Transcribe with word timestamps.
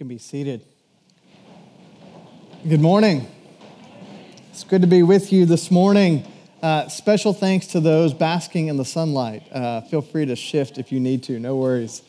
can 0.00 0.08
be 0.08 0.16
seated. 0.16 0.64
Good 2.66 2.80
morning. 2.80 3.28
It's 4.50 4.64
good 4.64 4.80
to 4.80 4.88
be 4.88 5.02
with 5.02 5.30
you 5.30 5.44
this 5.44 5.70
morning. 5.70 6.26
Uh, 6.62 6.88
special 6.88 7.34
thanks 7.34 7.66
to 7.66 7.80
those 7.80 8.14
basking 8.14 8.68
in 8.68 8.78
the 8.78 8.84
sunlight. 8.86 9.42
Uh, 9.52 9.82
feel 9.82 10.00
free 10.00 10.24
to 10.24 10.36
shift 10.36 10.78
if 10.78 10.90
you 10.90 11.00
need 11.00 11.22
to, 11.24 11.38
no 11.38 11.54
worries. 11.54 12.00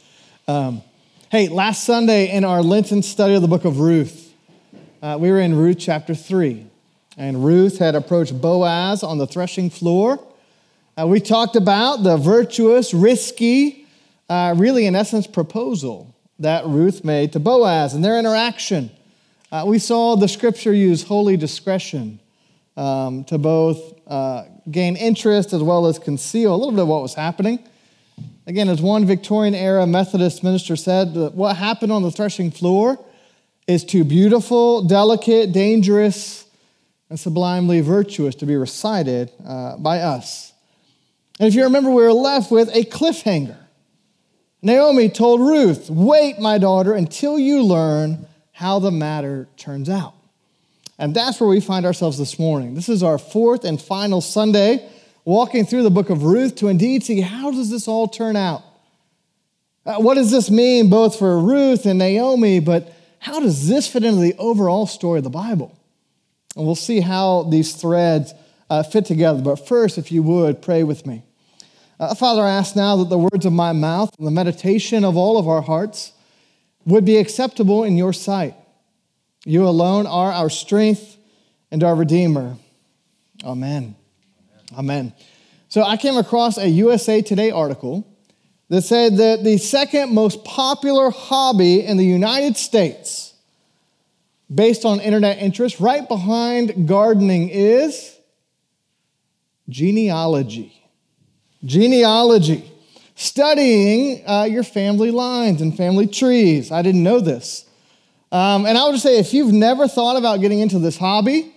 Um, 0.48 0.84
hey, 1.30 1.50
last 1.50 1.84
Sunday 1.84 2.32
in 2.32 2.46
our 2.46 2.64
Lenten 2.64 3.04
study 3.04 3.36
of 3.36 3.41
the 3.41 3.50
book 3.50 3.66
of 3.66 3.82
Ruth, 3.82 4.34
uh, 5.02 5.18
we 5.20 5.30
were 5.30 5.42
in 5.42 5.54
Ruth 5.54 5.78
chapter 5.78 6.16
3. 6.16 6.66
And 7.18 7.44
Ruth 7.44 7.80
had 7.80 7.96
approached 7.96 8.39
Boaz 8.39 9.04
on 9.04 9.18
the 9.18 9.28
threshing 9.28 9.70
floor. 9.70 10.18
Uh, 10.98 11.08
we 11.08 11.20
talked 11.20 11.58
about 11.58 12.04
the 12.04 12.16
virtuous, 12.16 12.94
risky, 12.94 13.86
uh, 14.30 14.55
really, 14.58 14.86
in 14.86 14.96
essence, 14.96 15.28
proposal 15.28 16.16
that 16.42 16.66
Ruth 16.66 17.05
made 17.05 17.34
to 17.34 17.39
Boaz 17.39 17.93
and 17.93 18.04
their 18.04 18.18
interaction. 18.18 18.92
Uh, 19.52 19.64
we 19.68 19.79
saw 19.79 20.15
the 20.15 20.28
scripture 20.28 20.74
use 20.74 21.04
holy 21.04 21.38
discretion 21.38 22.20
um, 22.75 23.24
to 23.25 23.38
both 23.38 24.00
uh, 24.07 24.43
gain 24.70 24.96
interest 24.96 25.54
as 25.54 25.62
well 25.62 25.86
as 25.86 26.00
conceal 26.00 26.54
a 26.54 26.57
little 26.57 26.71
bit 26.71 26.82
of 26.82 26.88
what 26.88 27.01
was 27.01 27.14
happening. 27.14 27.60
Again, 28.48 28.70
as 28.70 28.82
one 28.82 29.06
Victorian 29.06 29.54
era 29.54 29.86
Methodist 29.86 30.43
minister 30.43 30.75
said, 30.75 31.14
what 31.34 31.57
happened 31.57 31.92
on 31.92 32.02
the 32.02 32.12
threshing 32.12 32.50
floor 32.50 32.98
is 33.67 33.84
too 33.84 34.03
beautiful, 34.03 34.81
delicate, 34.81 35.52
dangerous, 35.52 36.45
and 37.09 37.20
sublimely 37.20 37.81
virtuous 37.81 38.34
to 38.36 38.48
be 38.48 38.56
recited 38.56 39.31
uh, 39.45 39.78
by 39.78 40.00
us. 40.00 40.53
And 41.39 41.48
if 41.48 41.53
you 41.53 41.64
remember, 41.64 41.92
we 41.92 42.02
were 42.02 42.14
left 42.14 42.52
with 42.52 42.70
a 42.76 42.84
cliffhanger. 42.86 43.61
Naomi 44.61 45.09
told 45.09 45.42
Ruth, 45.42 45.89
Wait, 45.89 46.39
my 46.39 46.58
daughter, 46.58 46.94
until 46.94 47.39
you 47.39 47.64
learn 47.64 48.28
how 48.52 48.80
the 48.80 48.92
matter 48.92 49.47
turns 49.58 49.90
out. 49.90 50.14
And 51.00 51.16
that's 51.16 51.40
where 51.40 51.50
we 51.50 51.59
find 51.59 51.86
ourselves 51.86 52.20
this 52.20 52.38
morning. 52.38 52.76
This 52.76 52.88
is 52.88 53.02
our 53.02 53.17
fourth 53.17 53.66
and 53.66 53.82
final 53.82 54.22
Sunday 54.22 54.88
walking 55.26 55.66
through 55.66 55.84
the 55.84 55.89
book 55.89 56.12
of 56.12 56.23
Ruth 56.23 56.56
to 56.58 56.67
indeed 56.67 57.04
see 57.04 57.22
how 57.22 57.52
does 57.52 57.72
this 57.72 57.88
all 57.88 58.08
turn 58.08 58.36
out? 58.36 58.62
Uh, 59.84 59.95
what 59.95 60.14
does 60.14 60.30
this 60.30 60.52
mean 60.52 60.92
both 60.92 61.17
for 61.17 61.39
Ruth 61.39 61.88
and 61.88 61.98
Naomi, 61.98 62.59
but 62.59 62.94
how 63.17 63.39
does 63.39 63.67
this 63.67 63.88
fit 63.88 64.04
into 64.04 64.22
the 64.22 64.36
overall 64.38 64.86
story 64.86 65.17
of 65.20 65.23
the 65.23 65.32
Bible? 65.32 65.76
And 66.56 66.66
we'll 66.66 66.76
see 66.76 67.00
how 67.00 67.44
these 67.44 67.73
threads 67.73 68.34
uh, 68.70 68.84
fit 68.84 69.06
together. 69.06 69.42
But 69.42 69.67
first, 69.67 69.98
if 69.98 70.12
you 70.12 70.22
would, 70.22 70.62
pray 70.62 70.84
with 70.84 71.08
me. 71.08 71.23
Uh, 72.02 72.16
Father, 72.16 72.42
I 72.42 72.50
ask 72.50 72.76
now 72.76 72.96
that 72.96 73.10
the 73.10 73.18
words 73.20 73.46
of 73.46 73.54
my 73.54 73.74
mouth 73.74 74.12
and 74.18 74.26
the 74.26 74.32
meditation 74.32 75.06
of 75.06 75.16
all 75.16 75.38
of 75.38 75.48
our 75.48 75.62
hearts 75.62 76.14
would 76.84 77.06
be 77.06 77.18
acceptable 77.18 77.84
in 77.84 77.96
your 77.96 78.12
sight. 78.12 78.56
You 79.46 79.68
alone 79.68 80.08
are 80.08 80.32
our 80.32 80.50
strength 80.50 81.18
and 81.70 81.84
our 81.84 81.94
Redeemer. 81.94 82.58
Amen. 83.44 83.96
Amen. 84.76 85.14
So 85.70 85.84
I 85.84 85.96
came 85.96 86.18
across 86.18 86.58
a 86.58 86.68
USA 86.68 87.22
Today 87.22 87.52
article 87.52 88.08
that 88.70 88.82
said 88.82 89.18
that 89.18 89.44
the 89.44 89.60
second 89.60 90.12
most 90.12 90.44
popular 90.44 91.12
hobby 91.12 91.86
in 91.86 91.98
the 91.98 92.06
United 92.06 92.58
States, 92.58 93.36
based 94.52 94.86
on 94.86 95.02
internet 95.02 95.38
interest, 95.38 95.80
right 95.80 96.08
behind 96.08 96.88
gardening, 96.88 97.50
is 97.50 98.18
genealogy 99.70 100.81
genealogy, 101.64 102.72
studying 103.16 104.28
uh, 104.28 104.44
your 104.44 104.64
family 104.64 105.12
lines 105.12 105.62
and 105.62 105.76
family 105.76 106.08
trees. 106.08 106.72
I 106.72 106.81
didn't 106.81 107.04
know 107.04 107.20
this. 107.20 107.66
Um, 108.31 108.66
and 108.66 108.78
I 108.78 108.86
would 108.86 108.94
just 108.94 109.04
say 109.04 109.20
if 109.20 109.34
you've 109.34 109.52
never 109.54 109.88
thought 109.88 110.16
about 110.16 110.39
getting 110.39 110.59
into 110.59 110.80
this 110.80 110.98
hobby 110.98 111.54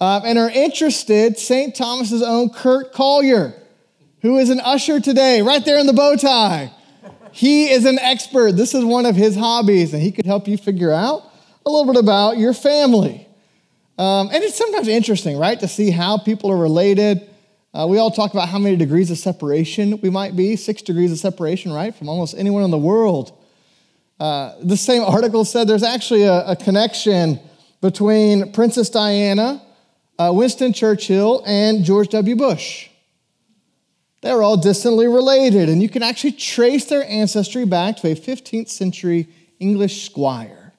uh, 0.00 0.22
and 0.24 0.38
are 0.38 0.50
interested, 0.50 1.38
St. 1.38 1.74
Thomas's 1.74 2.22
own 2.22 2.50
Kurt 2.50 2.92
Collier, 2.92 3.54
who 4.22 4.38
is 4.38 4.48
an 4.48 4.60
usher 4.60 5.00
today, 5.00 5.42
right 5.42 5.64
there 5.64 5.78
in 5.78 5.86
the 5.86 5.92
bow 5.92 6.16
tie. 6.16 6.72
He 7.30 7.68
is 7.70 7.84
an 7.84 7.98
expert. 7.98 8.52
This 8.52 8.74
is 8.74 8.84
one 8.84 9.06
of 9.06 9.16
his 9.16 9.36
hobbies, 9.36 9.92
and 9.92 10.00
he 10.00 10.12
could 10.12 10.24
help 10.24 10.46
you 10.46 10.56
figure 10.56 10.92
out 10.92 11.24
a 11.66 11.70
little 11.70 11.92
bit 11.92 12.00
about 12.00 12.38
your 12.38 12.54
family. 12.54 13.26
Um, 13.98 14.30
and 14.32 14.42
it's 14.42 14.56
sometimes 14.56 14.88
interesting, 14.88 15.36
right, 15.36 15.58
to 15.60 15.68
see 15.68 15.90
how 15.90 16.18
people 16.18 16.50
are 16.50 16.56
related. 16.56 17.28
Uh, 17.74 17.88
we 17.88 17.98
all 17.98 18.10
talk 18.10 18.32
about 18.32 18.48
how 18.48 18.58
many 18.58 18.76
degrees 18.76 19.10
of 19.10 19.18
separation 19.18 20.00
we 20.00 20.08
might 20.08 20.36
be 20.36 20.54
six 20.54 20.80
degrees 20.80 21.10
of 21.10 21.18
separation, 21.18 21.72
right, 21.72 21.92
from 21.92 22.08
almost 22.08 22.36
anyone 22.38 22.62
in 22.62 22.70
the 22.70 22.78
world. 22.78 23.36
Uh, 24.20 24.54
the 24.62 24.76
same 24.76 25.02
article 25.02 25.44
said 25.44 25.66
there's 25.66 25.82
actually 25.82 26.22
a, 26.22 26.50
a 26.50 26.56
connection 26.56 27.40
between 27.80 28.52
Princess 28.52 28.88
Diana, 28.90 29.60
uh, 30.20 30.30
Winston 30.32 30.72
Churchill, 30.72 31.42
and 31.44 31.84
George 31.84 32.08
W. 32.10 32.36
Bush. 32.36 32.88
They're 34.20 34.42
all 34.42 34.56
distantly 34.56 35.08
related, 35.08 35.68
and 35.68 35.82
you 35.82 35.88
can 35.88 36.04
actually 36.04 36.32
trace 36.32 36.84
their 36.84 37.04
ancestry 37.04 37.66
back 37.66 37.96
to 37.98 38.12
a 38.12 38.14
15th 38.14 38.68
century 38.68 39.28
English 39.58 40.06
squire, 40.06 40.72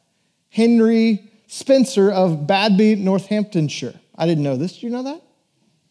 Henry 0.50 1.29
Spencer 1.47 2.09
of 2.09 2.47
Badby, 2.47 2.97
Northamptonshire. 2.97 4.00
I 4.17 4.25
didn't 4.25 4.45
know 4.45 4.56
this. 4.56 4.79
Do 4.79 4.88
you 4.88 4.94
know 4.94 5.03
that? 5.03 5.22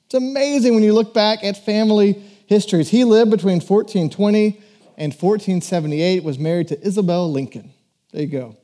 It's 0.07 0.15
amazing 0.15 0.75
when 0.75 0.83
you 0.83 0.93
look 0.93 1.15
back 1.15 1.43
at 1.45 1.65
family 1.65 2.23
histories. 2.47 2.91
He 2.91 3.05
lived 3.05 3.31
between 3.31 3.61
1420 3.61 4.61
and 4.97 5.13
1478, 5.13 6.23
was 6.23 6.39
married 6.39 6.69
to 6.69 6.87
Isabel 6.87 7.31
Lincoln. 7.31 7.73
There 8.13 8.23
you 8.23 8.29
go. 8.29 8.57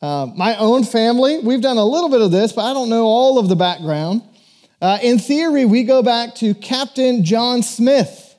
Uh, 0.00 0.26
my 0.36 0.56
own 0.56 0.84
family, 0.84 1.40
we've 1.40 1.60
done 1.60 1.78
a 1.78 1.84
little 1.84 2.08
bit 2.08 2.20
of 2.20 2.30
this, 2.30 2.52
but 2.52 2.64
I 2.64 2.72
don't 2.72 2.88
know 2.88 3.04
all 3.04 3.38
of 3.38 3.48
the 3.48 3.56
background. 3.56 4.22
Uh, 4.80 4.98
in 5.02 5.18
theory, 5.18 5.64
we 5.64 5.82
go 5.82 6.02
back 6.02 6.36
to 6.36 6.54
Captain 6.54 7.24
John 7.24 7.62
Smith. 7.62 8.36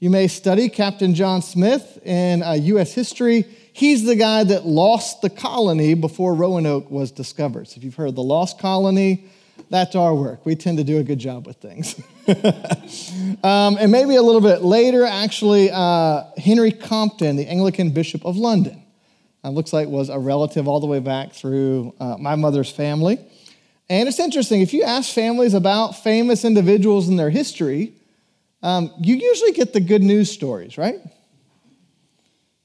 You 0.00 0.10
may 0.10 0.26
study 0.26 0.68
Captain 0.68 1.14
John 1.14 1.42
Smith 1.42 2.00
in 2.04 2.42
uh, 2.42 2.52
U.S. 2.52 2.92
history. 2.92 3.44
He's 3.72 4.04
the 4.04 4.16
guy 4.16 4.42
that 4.42 4.66
lost 4.66 5.22
the 5.22 5.30
colony 5.30 5.94
before 5.94 6.34
Roanoke 6.34 6.90
was 6.90 7.12
discovered. 7.12 7.68
So 7.68 7.78
if 7.78 7.84
you've 7.84 7.94
heard 7.94 8.16
the 8.16 8.22
lost 8.22 8.58
colony, 8.58 9.28
that's 9.70 9.94
our 9.94 10.14
work. 10.14 10.46
We 10.46 10.56
tend 10.56 10.78
to 10.78 10.84
do 10.84 10.98
a 10.98 11.02
good 11.02 11.18
job 11.18 11.46
with 11.46 11.56
things. 11.56 12.00
um, 13.44 13.76
and 13.78 13.92
maybe 13.92 14.16
a 14.16 14.22
little 14.22 14.40
bit 14.40 14.62
later, 14.62 15.04
actually, 15.04 15.70
uh, 15.70 16.24
Henry 16.36 16.72
Compton, 16.72 17.36
the 17.36 17.46
Anglican 17.46 17.90
Bishop 17.90 18.24
of 18.24 18.36
London, 18.36 18.82
uh, 19.44 19.50
looks 19.50 19.72
like 19.72 19.88
was 19.88 20.08
a 20.08 20.18
relative 20.18 20.66
all 20.66 20.80
the 20.80 20.86
way 20.86 21.00
back 21.00 21.32
through 21.32 21.94
uh, 22.00 22.16
my 22.18 22.34
mother's 22.34 22.70
family. 22.70 23.18
And 23.90 24.08
it's 24.08 24.18
interesting, 24.18 24.60
if 24.60 24.74
you 24.74 24.82
ask 24.82 25.12
families 25.12 25.54
about 25.54 26.02
famous 26.02 26.44
individuals 26.44 27.08
and 27.08 27.18
their 27.18 27.30
history, 27.30 27.94
um, 28.62 28.92
you 29.00 29.16
usually 29.16 29.52
get 29.52 29.72
the 29.72 29.80
good 29.80 30.02
news 30.02 30.30
stories, 30.30 30.76
right? 30.76 30.98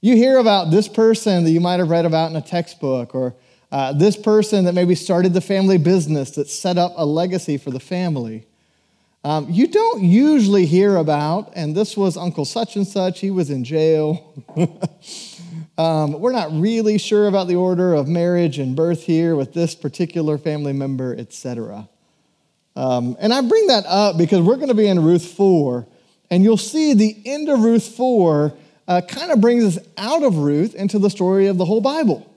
You 0.02 0.16
hear 0.16 0.38
about 0.38 0.70
this 0.70 0.88
person 0.88 1.46
that 1.46 1.52
you 1.52 1.62
might 1.62 1.80
have 1.80 1.90
read 1.90 2.06
about 2.06 2.30
in 2.30 2.36
a 2.36 2.42
textbook, 2.42 3.16
or 3.16 3.36
uh, 3.74 3.92
this 3.92 4.16
person 4.16 4.66
that 4.66 4.74
maybe 4.74 4.94
started 4.94 5.34
the 5.34 5.42
family 5.42 5.80
business 5.80 6.30
that 6.30 6.48
set 6.48 6.78
up 6.78 6.94
a 6.96 7.04
legacy 7.04 7.58
for 7.58 7.72
the 7.72 7.80
family. 7.80 8.46
Um, 9.24 9.48
you 9.50 9.68
don't 9.68 10.04
usually 10.04 10.68
hear 10.68 10.96
about, 10.98 11.54
and 11.56 11.76
this 11.76 11.98
was 11.98 12.16
Uncle 12.16 12.46
such 12.46 12.76
and 12.76 12.86
such, 12.86 13.20
he 13.20 13.32
was 13.32 13.50
in 13.50 13.64
jail. 13.64 14.32
um, 15.80 16.20
we're 16.20 16.34
not 16.34 16.52
really 16.52 17.00
sure 17.00 17.28
about 17.28 17.48
the 17.48 17.56
order 17.56 17.96
of 17.96 18.08
marriage 18.08 18.60
and 18.60 18.76
birth 18.76 19.02
here 19.02 19.36
with 19.36 19.54
this 19.54 19.74
particular 19.74 20.38
family 20.38 20.74
member, 20.74 21.16
etc. 21.18 21.90
Um, 22.76 23.18
and 23.20 23.34
I 23.34 23.42
bring 23.42 23.66
that 23.68 23.86
up 23.88 24.20
because 24.20 24.42
we're 24.42 24.58
going 24.58 24.68
to 24.68 24.76
be 24.76 24.86
in 24.86 25.02
Ruth 25.02 25.26
4, 25.26 25.88
and 26.30 26.44
you'll 26.44 26.58
see 26.58 26.94
the 26.94 27.20
end 27.26 27.50
of 27.50 27.62
Ruth 27.62 27.88
4 27.88 28.54
uh, 28.88 29.02
kind 29.08 29.32
of 29.32 29.42
brings 29.42 29.64
us 29.64 29.84
out 29.98 30.22
of 30.22 30.38
Ruth 30.38 30.76
into 30.76 31.00
the 31.00 31.10
story 31.10 31.48
of 31.48 31.58
the 31.58 31.66
whole 31.66 31.82
Bible. 31.82 32.30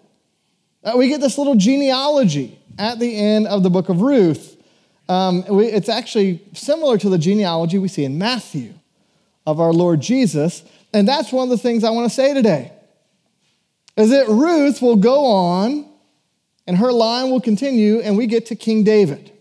Uh, 0.86 0.92
we 0.96 1.08
get 1.08 1.20
this 1.20 1.36
little 1.36 1.56
genealogy 1.56 2.56
at 2.78 3.00
the 3.00 3.16
end 3.16 3.48
of 3.48 3.64
the 3.64 3.70
book 3.70 3.88
of 3.88 4.02
Ruth. 4.02 4.56
Um, 5.08 5.44
we, 5.48 5.66
it's 5.66 5.88
actually 5.88 6.40
similar 6.52 6.96
to 6.98 7.08
the 7.08 7.18
genealogy 7.18 7.78
we 7.78 7.88
see 7.88 8.04
in 8.04 8.18
Matthew 8.18 8.72
of 9.44 9.58
our 9.58 9.72
Lord 9.72 10.00
Jesus. 10.00 10.62
And 10.94 11.08
that's 11.08 11.32
one 11.32 11.44
of 11.44 11.50
the 11.50 11.58
things 11.58 11.82
I 11.82 11.90
want 11.90 12.08
to 12.08 12.14
say 12.14 12.34
today. 12.34 12.70
Is 13.96 14.10
that 14.10 14.28
Ruth 14.28 14.80
will 14.80 14.96
go 14.96 15.24
on 15.24 15.88
and 16.68 16.76
her 16.76 16.92
line 16.92 17.30
will 17.30 17.40
continue, 17.40 18.00
and 18.00 18.16
we 18.16 18.26
get 18.26 18.46
to 18.46 18.56
King 18.56 18.84
David. 18.84 19.32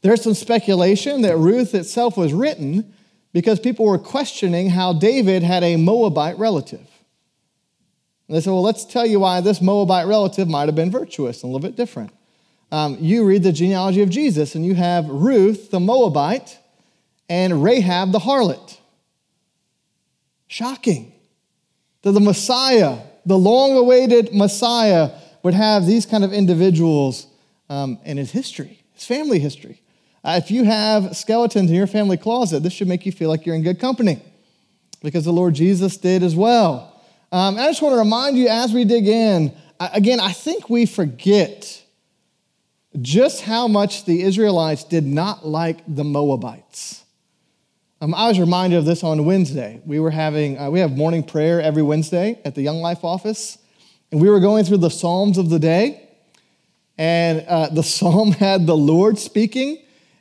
There's 0.00 0.22
some 0.22 0.34
speculation 0.34 1.22
that 1.22 1.36
Ruth 1.36 1.74
itself 1.74 2.16
was 2.16 2.32
written 2.32 2.94
because 3.32 3.60
people 3.60 3.86
were 3.86 3.98
questioning 3.98 4.70
how 4.70 4.94
David 4.94 5.42
had 5.42 5.62
a 5.62 5.76
Moabite 5.76 6.38
relative. 6.38 6.86
And 8.28 8.36
they 8.36 8.40
said, 8.40 8.50
well, 8.50 8.62
let's 8.62 8.84
tell 8.84 9.06
you 9.06 9.20
why 9.20 9.40
this 9.40 9.60
Moabite 9.60 10.06
relative 10.06 10.48
might 10.48 10.66
have 10.66 10.74
been 10.74 10.90
virtuous 10.90 11.42
and 11.42 11.50
a 11.50 11.52
little 11.52 11.68
bit 11.68 11.76
different. 11.76 12.12
Um, 12.70 12.96
you 13.00 13.24
read 13.24 13.42
the 13.42 13.52
genealogy 13.52 14.02
of 14.02 14.08
Jesus, 14.08 14.54
and 14.54 14.64
you 14.64 14.74
have 14.74 15.06
Ruth, 15.06 15.70
the 15.70 15.80
Moabite, 15.80 16.58
and 17.28 17.62
Rahab, 17.62 18.12
the 18.12 18.20
harlot. 18.20 18.78
Shocking 20.46 21.12
that 22.02 22.12
the 22.12 22.20
Messiah 22.20 22.98
the 23.24 23.38
long 23.38 23.76
awaited 23.76 24.34
Messiah, 24.34 25.10
would 25.42 25.54
have 25.54 25.86
these 25.86 26.06
kind 26.06 26.24
of 26.24 26.32
individuals 26.32 27.26
um, 27.68 27.98
in 28.04 28.16
his 28.16 28.30
history, 28.30 28.82
his 28.92 29.04
family 29.04 29.38
history. 29.38 29.80
Uh, 30.24 30.40
if 30.42 30.50
you 30.50 30.64
have 30.64 31.16
skeletons 31.16 31.70
in 31.70 31.76
your 31.76 31.86
family 31.86 32.16
closet, 32.16 32.62
this 32.62 32.72
should 32.72 32.88
make 32.88 33.04
you 33.04 33.12
feel 33.12 33.28
like 33.28 33.44
you're 33.44 33.56
in 33.56 33.62
good 33.62 33.80
company 33.80 34.22
because 35.02 35.24
the 35.24 35.32
Lord 35.32 35.54
Jesus 35.54 35.96
did 35.96 36.22
as 36.22 36.36
well. 36.36 36.91
Um, 37.32 37.58
I 37.58 37.68
just 37.68 37.80
want 37.80 37.94
to 37.94 37.98
remind 37.98 38.36
you 38.36 38.48
as 38.48 38.74
we 38.74 38.84
dig 38.84 39.08
in, 39.08 39.56
again, 39.80 40.20
I 40.20 40.32
think 40.32 40.68
we 40.68 40.84
forget 40.84 41.82
just 43.00 43.40
how 43.40 43.66
much 43.66 44.04
the 44.04 44.20
Israelites 44.20 44.84
did 44.84 45.06
not 45.06 45.46
like 45.46 45.78
the 45.88 46.04
Moabites. 46.04 47.02
Um, 48.02 48.14
I 48.14 48.28
was 48.28 48.38
reminded 48.38 48.76
of 48.76 48.84
this 48.84 49.02
on 49.02 49.24
Wednesday. 49.24 49.80
We 49.86 49.98
were 49.98 50.10
having, 50.10 50.58
uh, 50.58 50.68
we 50.68 50.80
have 50.80 50.94
morning 50.94 51.22
prayer 51.22 51.58
every 51.58 51.82
Wednesday 51.82 52.38
at 52.44 52.54
the 52.54 52.60
Young 52.60 52.82
Life 52.82 53.02
office, 53.02 53.56
and 54.10 54.20
we 54.20 54.28
were 54.28 54.40
going 54.40 54.66
through 54.66 54.78
the 54.78 54.90
Psalms 54.90 55.38
of 55.38 55.48
the 55.48 55.58
day, 55.58 56.06
and 56.98 57.46
uh, 57.48 57.70
the 57.70 57.82
psalm 57.82 58.32
had 58.32 58.66
the 58.66 58.76
Lord 58.76 59.18
speaking, 59.18 59.78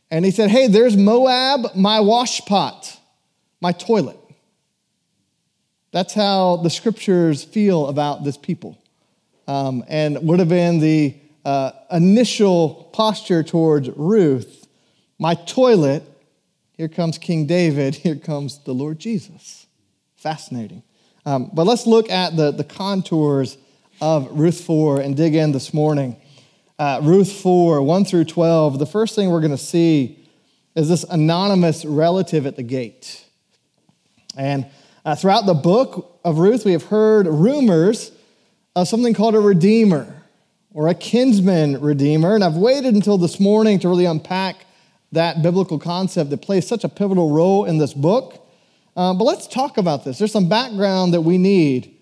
and 0.10 0.24
he 0.24 0.32
said, 0.32 0.50
Hey, 0.50 0.68
there's 0.68 0.96
Moab, 0.96 1.76
my 1.76 1.98
washpot, 1.98 2.98
my 3.60 3.74
toilet. 3.74 4.21
That's 5.92 6.14
how 6.14 6.58
the 6.58 6.70
scriptures 6.70 7.44
feel 7.44 7.88
about 7.88 8.24
this 8.24 8.38
people. 8.38 8.78
Um, 9.48 9.84
and 9.90 10.18
would 10.26 10.40
have 10.40 10.50
been 10.50 10.80
the 10.80 11.16
uh, 11.44 11.72
initial 11.92 12.90
posture 12.94 13.44
towards 13.44 13.90
Ruth. 13.90 14.68
My 15.20 15.36
toilet, 15.36 16.04
here 16.78 16.88
comes 16.88 17.18
King 17.18 17.46
David, 17.46 17.96
here 18.04 18.16
comes 18.16 18.60
the 18.60 18.74
Lord 18.74 19.00
Jesus. 19.00 19.68
Fascinating. 20.16 20.84
Um, 21.26 21.52
but 21.54 21.66
let's 21.66 21.86
look 21.86 22.10
at 22.10 22.36
the, 22.36 22.52
the 22.52 22.64
contours 22.64 23.58
of 24.00 24.28
Ruth 24.32 24.62
4 24.62 25.02
and 25.02 25.16
dig 25.16 25.36
in 25.36 25.52
this 25.52 25.74
morning. 25.74 26.16
Uh, 26.80 27.00
Ruth 27.04 27.32
4, 27.32 27.82
1 27.82 28.06
through 28.06 28.26
12, 28.26 28.80
the 28.80 28.86
first 28.86 29.14
thing 29.14 29.30
we're 29.30 29.42
going 29.42 29.52
to 29.52 29.58
see 29.58 30.18
is 30.74 30.90
this 30.90 31.04
anonymous 31.04 31.86
relative 31.86 32.48
at 32.48 32.56
the 32.56 32.64
gate. 32.64 33.26
And 34.36 34.66
uh, 35.06 35.16
throughout 35.16 35.46
the 35.46 35.54
book 35.54 36.20
of 36.24 36.38
Ruth, 36.38 36.66
we 36.66 36.74
have 36.74 36.86
heard 36.86 37.28
rumors 37.28 38.12
of 38.76 38.88
something 38.88 39.14
called 39.14 39.36
a 39.36 39.40
redeemer 39.40 40.24
or 40.74 40.88
a 40.88 40.94
kinsman 40.94 41.82
redeemer. 41.82 42.36
And 42.36 42.44
I've 42.44 42.56
waited 42.56 42.94
until 42.94 43.18
this 43.18 43.40
morning 43.40 43.80
to 43.80 43.90
really 43.90 44.06
unpack 44.06 44.66
that 45.12 45.42
biblical 45.42 45.80
concept 45.80 46.30
that 46.30 46.42
plays 46.42 46.68
such 46.68 46.84
a 46.84 46.90
pivotal 46.90 47.32
role 47.32 47.66
in 47.66 47.78
this 47.78 47.94
book. 47.94 48.48
Uh, 48.96 49.14
but 49.14 49.24
let's 49.24 49.48
talk 49.48 49.78
about 49.78 50.06
this. 50.06 50.20
There's 50.20 50.32
some 50.32 50.48
background 50.48 51.14
that 51.14 51.22
we 51.22 51.38
need. 51.38 51.96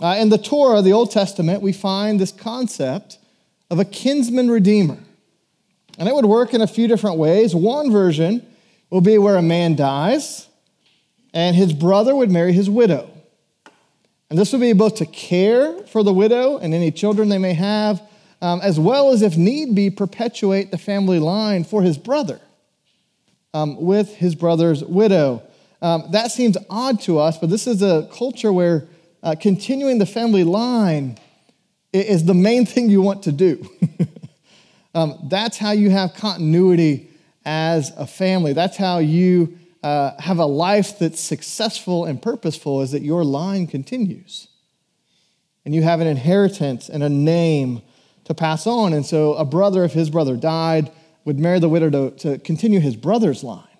Uh, 0.00 0.16
in 0.18 0.28
the 0.28 0.38
Torah, 0.38 0.82
the 0.82 0.92
Old 0.92 1.10
Testament, 1.10 1.62
we 1.62 1.72
find 1.72 2.20
this 2.20 2.32
concept 2.32 3.18
of 3.70 3.78
a 3.78 3.84
kinsman 3.84 4.50
redeemer. 4.50 4.98
And 5.98 6.08
it 6.08 6.14
would 6.14 6.26
work 6.26 6.54
in 6.54 6.60
a 6.60 6.66
few 6.66 6.86
different 6.88 7.16
ways. 7.16 7.54
One 7.54 7.90
version 7.90 8.46
will 8.90 9.00
be 9.00 9.18
where 9.18 9.36
a 9.36 9.42
man 9.42 9.74
dies 9.74 10.46
and 11.36 11.54
his 11.54 11.74
brother 11.74 12.16
would 12.16 12.30
marry 12.30 12.54
his 12.54 12.70
widow. 12.70 13.10
And 14.30 14.38
this 14.38 14.52
would 14.52 14.60
be 14.62 14.72
both 14.72 14.96
to 14.96 15.06
care 15.06 15.82
for 15.82 16.02
the 16.02 16.12
widow 16.12 16.56
and 16.56 16.72
any 16.72 16.90
children 16.90 17.28
they 17.28 17.36
may 17.36 17.52
have, 17.52 18.02
um, 18.40 18.60
as 18.62 18.80
well 18.80 19.10
as, 19.10 19.20
if 19.20 19.36
need 19.36 19.74
be, 19.74 19.90
perpetuate 19.90 20.70
the 20.70 20.78
family 20.78 21.18
line 21.18 21.62
for 21.62 21.82
his 21.82 21.98
brother 21.98 22.40
um, 23.52 23.76
with 23.80 24.16
his 24.16 24.34
brother's 24.34 24.82
widow. 24.82 25.42
Um, 25.82 26.04
that 26.12 26.32
seems 26.32 26.56
odd 26.70 27.02
to 27.02 27.18
us, 27.18 27.36
but 27.36 27.50
this 27.50 27.66
is 27.66 27.82
a 27.82 28.08
culture 28.14 28.50
where 28.50 28.88
uh, 29.22 29.36
continuing 29.38 29.98
the 29.98 30.06
family 30.06 30.42
line 30.42 31.18
is 31.92 32.24
the 32.24 32.34
main 32.34 32.64
thing 32.72 32.88
you 32.88 33.02
want 33.02 33.24
to 33.24 33.32
do. 33.32 33.68
Um, 34.96 35.28
that's 35.28 35.58
how 35.58 35.72
you 35.72 35.90
have 35.90 36.14
continuity 36.14 37.10
as 37.44 37.92
a 37.98 38.06
family. 38.06 38.54
That's 38.54 38.78
how 38.78 38.96
you 38.96 39.58
uh, 39.86 40.20
have 40.20 40.38
a 40.38 40.46
life 40.46 40.98
that's 40.98 41.20
successful 41.20 42.06
and 42.06 42.20
purposeful 42.20 42.82
is 42.82 42.90
that 42.90 43.02
your 43.02 43.22
line 43.24 43.68
continues. 43.68 44.48
And 45.64 45.72
you 45.72 45.82
have 45.82 46.00
an 46.00 46.08
inheritance 46.08 46.88
and 46.88 47.04
a 47.04 47.08
name 47.08 47.82
to 48.24 48.34
pass 48.34 48.66
on. 48.66 48.92
And 48.92 49.06
so 49.06 49.34
a 49.34 49.44
brother, 49.44 49.84
if 49.84 49.92
his 49.92 50.10
brother 50.10 50.36
died, 50.36 50.90
would 51.24 51.38
marry 51.38 51.60
the 51.60 51.68
widow 51.68 51.90
to, 51.90 52.10
to 52.18 52.38
continue 52.38 52.80
his 52.80 52.96
brother's 52.96 53.44
line, 53.44 53.78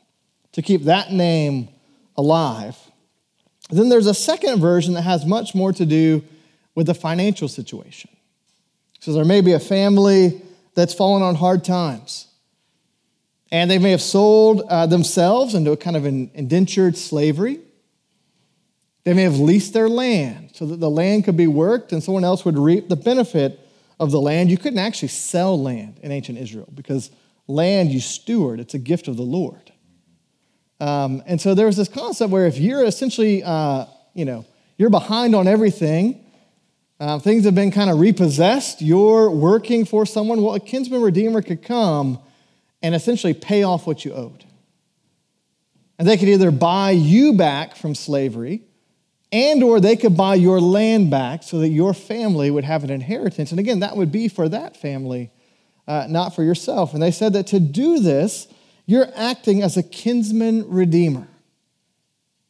to 0.53 0.63
keep 0.63 0.85
that 0.85 1.11
name 1.11 1.71
alive. 2.17 2.77
Then 3.71 3.89
there's 3.89 4.07
a 4.07 4.15
second 4.15 4.61
version 4.61 4.95
that 4.95 5.03
has 5.03 5.27
much 5.27 5.57
more 5.57 5.73
to 5.73 5.85
do 5.85 6.23
with 6.77 6.87
the 6.87 6.95
financial 6.95 7.49
situation. 7.49 8.11
So 9.01 9.13
there 9.13 9.25
may 9.25 9.41
be 9.41 9.55
a 9.55 9.61
family 9.61 10.41
that's 10.77 10.95
fallen 10.95 11.25
on 11.25 11.35
hard 11.35 11.65
times. 11.65 12.29
And 13.57 13.71
they 13.71 13.79
may 13.79 13.93
have 13.93 14.03
sold 14.03 14.65
uh, 14.69 14.85
themselves 14.85 15.55
into 15.55 15.73
a 15.73 15.79
kind 15.79 15.97
of 15.97 16.05
an 16.05 16.31
indentured 16.35 16.95
slavery. 16.95 17.59
They 19.05 19.15
may 19.15 19.23
have 19.23 19.39
leased 19.39 19.73
their 19.73 19.89
land 19.89 20.51
so 20.53 20.67
that 20.67 20.79
the 20.79 20.91
land 20.91 21.25
could 21.25 21.39
be 21.39 21.47
worked 21.47 21.91
and 21.91 22.03
someone 22.03 22.23
else 22.23 22.45
would 22.45 22.59
reap 22.59 22.91
the 22.91 22.97
benefit 22.97 23.59
of 23.99 24.11
the 24.11 24.21
land. 24.21 24.51
You 24.51 24.59
couldn't 24.59 24.79
actually 24.79 25.09
sell 25.09 25.59
land 25.59 26.01
in 26.03 26.13
ancient 26.13 26.37
Israel 26.37 26.69
because 26.75 27.11
land 27.47 27.93
you 27.93 28.01
steward, 28.01 28.61
it's 28.61 28.75
a 28.75 28.79
gift 28.79 29.09
of 29.09 29.17
the 29.17 29.23
Lord. 29.23 29.73
Um, 30.79 31.23
and 31.25 31.41
so 31.41 31.55
there 31.55 31.65
was 31.65 31.79
this 31.79 31.89
concept 31.89 32.31
where 32.31 32.45
if 32.45 32.59
you're 32.59 32.85
essentially, 32.85 33.43
uh, 33.43 33.87
you 34.13 34.27
know, 34.27 34.45
you're 34.77 34.91
behind 34.91 35.35
on 35.35 35.49
everything, 35.49 36.27
uh, 37.01 37.21
things 37.21 37.47
have 37.47 37.55
been 37.55 37.71
kind 37.71 37.89
of 37.89 38.01
repossessed, 38.01 38.83
you're 38.83 39.31
working 39.31 39.87
for 39.87 40.05
someone, 40.05 40.43
well, 40.43 40.57
a 40.57 40.61
kinsman 40.61 41.01
redeemer 41.01 41.41
could 41.41 41.63
come 41.63 42.19
and 42.87 42.95
essentially 42.95 43.35
pay 43.35 43.65
off 43.65 43.85
what 43.85 44.05
you 44.05 44.13
owed. 44.13 44.45
And 45.99 46.07
they 46.07 46.17
could 46.17 46.29
either 46.29 46.53
buy 46.53 46.93
you 46.93 47.33
back 47.33 47.75
from 47.75 47.97
slavery 47.97 48.63
and 49.33 49.61
or 49.65 49.81
they 49.81 49.97
could 49.97 50.17
buy 50.17 50.37
your 50.37 50.61
land 50.61 51.11
back 51.11 51.43
so 51.43 51.59
that 51.59 51.71
your 51.71 51.93
family 51.93 52.49
would 52.49 52.63
have 52.63 52.85
an 52.85 52.91
inheritance. 52.91 53.51
And 53.51 53.59
again, 53.59 53.81
that 53.81 53.97
would 53.97 54.13
be 54.13 54.29
for 54.29 54.49
that 54.49 54.77
family, 54.77 55.33
uh, 55.89 56.07
not 56.09 56.33
for 56.37 56.45
yourself. 56.45 56.95
And 56.95 57.03
they 57.03 57.11
said 57.11 57.33
that 57.33 57.49
to 57.49 57.59
do 57.59 57.99
this, 57.99 58.47
you're 58.87 59.09
acting 59.17 59.65
as 59.65 59.77
a 59.77 59.83
kinsman 59.83 60.71
redeemer. 60.71 61.27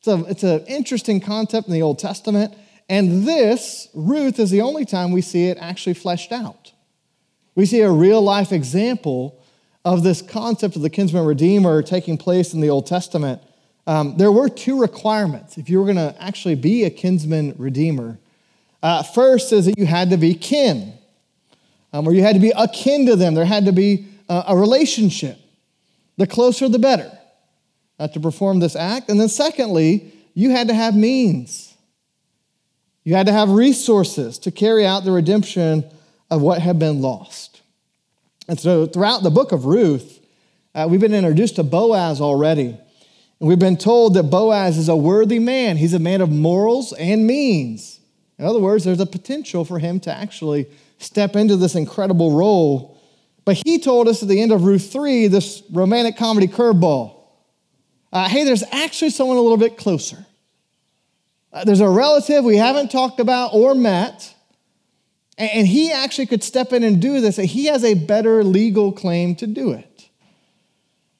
It's, 0.00 0.08
a, 0.08 0.24
it's 0.26 0.42
an 0.42 0.66
interesting 0.66 1.18
concept 1.18 1.66
in 1.66 1.72
the 1.72 1.80
Old 1.80 1.98
Testament. 1.98 2.54
And 2.90 3.26
this, 3.26 3.88
Ruth, 3.94 4.38
is 4.38 4.50
the 4.50 4.60
only 4.60 4.84
time 4.84 5.12
we 5.12 5.22
see 5.22 5.46
it 5.46 5.56
actually 5.58 5.94
fleshed 5.94 6.30
out. 6.30 6.72
We 7.54 7.64
see 7.64 7.80
a 7.80 7.90
real 7.90 8.20
life 8.20 8.52
example 8.52 9.35
of 9.86 10.02
this 10.02 10.20
concept 10.20 10.74
of 10.74 10.82
the 10.82 10.90
kinsman 10.90 11.24
redeemer 11.24 11.80
taking 11.80 12.18
place 12.18 12.52
in 12.52 12.60
the 12.60 12.68
Old 12.68 12.88
Testament, 12.88 13.40
um, 13.86 14.16
there 14.16 14.32
were 14.32 14.48
two 14.48 14.80
requirements 14.80 15.58
if 15.58 15.70
you 15.70 15.78
were 15.78 15.84
going 15.84 15.96
to 15.96 16.12
actually 16.20 16.56
be 16.56 16.82
a 16.82 16.90
kinsman 16.90 17.54
redeemer. 17.56 18.18
Uh, 18.82 19.04
first 19.04 19.52
is 19.52 19.66
that 19.66 19.78
you 19.78 19.86
had 19.86 20.10
to 20.10 20.16
be 20.16 20.34
kin, 20.34 20.92
um, 21.92 22.08
or 22.08 22.12
you 22.12 22.22
had 22.22 22.34
to 22.34 22.40
be 22.40 22.52
akin 22.56 23.06
to 23.06 23.14
them. 23.14 23.34
There 23.34 23.44
had 23.44 23.66
to 23.66 23.72
be 23.72 24.08
uh, 24.28 24.42
a 24.48 24.56
relationship. 24.56 25.38
The 26.16 26.26
closer, 26.26 26.68
the 26.68 26.80
better 26.80 27.16
uh, 28.00 28.08
to 28.08 28.18
perform 28.18 28.58
this 28.58 28.74
act. 28.74 29.08
And 29.08 29.20
then, 29.20 29.28
secondly, 29.28 30.12
you 30.34 30.50
had 30.50 30.66
to 30.66 30.74
have 30.74 30.96
means. 30.96 31.76
You 33.04 33.14
had 33.14 33.26
to 33.26 33.32
have 33.32 33.50
resources 33.50 34.36
to 34.40 34.50
carry 34.50 34.84
out 34.84 35.04
the 35.04 35.12
redemption 35.12 35.84
of 36.28 36.42
what 36.42 36.60
had 36.60 36.80
been 36.80 37.00
lost. 37.00 37.55
And 38.48 38.58
so 38.58 38.86
throughout 38.86 39.22
the 39.22 39.30
book 39.30 39.52
of 39.52 39.64
Ruth, 39.64 40.20
uh, 40.74 40.86
we've 40.88 41.00
been 41.00 41.14
introduced 41.14 41.56
to 41.56 41.62
Boaz 41.62 42.20
already. 42.20 42.78
And 43.40 43.48
we've 43.48 43.58
been 43.58 43.76
told 43.76 44.14
that 44.14 44.24
Boaz 44.24 44.78
is 44.78 44.88
a 44.88 44.96
worthy 44.96 45.38
man. 45.38 45.76
He's 45.76 45.94
a 45.94 45.98
man 45.98 46.20
of 46.20 46.30
morals 46.30 46.92
and 46.92 47.26
means. 47.26 48.00
In 48.38 48.44
other 48.44 48.60
words, 48.60 48.84
there's 48.84 49.00
a 49.00 49.06
potential 49.06 49.64
for 49.64 49.78
him 49.78 50.00
to 50.00 50.14
actually 50.14 50.66
step 50.98 51.36
into 51.36 51.56
this 51.56 51.74
incredible 51.74 52.32
role. 52.32 53.00
But 53.44 53.60
he 53.64 53.78
told 53.78 54.08
us 54.08 54.22
at 54.22 54.28
the 54.28 54.40
end 54.40 54.52
of 54.52 54.64
Ruth 54.64 54.92
3, 54.92 55.28
this 55.28 55.62
romantic 55.70 56.16
comedy 56.16 56.46
curveball 56.48 57.16
uh, 58.12 58.28
hey, 58.28 58.44
there's 58.44 58.62
actually 58.72 59.10
someone 59.10 59.36
a 59.36 59.40
little 59.40 59.58
bit 59.58 59.76
closer. 59.76 60.24
Uh, 61.52 61.64
there's 61.64 61.80
a 61.80 61.88
relative 61.88 62.44
we 62.44 62.56
haven't 62.56 62.90
talked 62.90 63.20
about 63.20 63.50
or 63.52 63.74
met 63.74 64.34
and 65.38 65.66
he 65.66 65.92
actually 65.92 66.26
could 66.26 66.42
step 66.42 66.72
in 66.72 66.82
and 66.82 67.00
do 67.00 67.20
this. 67.20 67.36
He 67.36 67.66
has 67.66 67.84
a 67.84 67.94
better 67.94 68.42
legal 68.42 68.92
claim 68.92 69.34
to 69.36 69.46
do 69.46 69.72
it. 69.72 70.08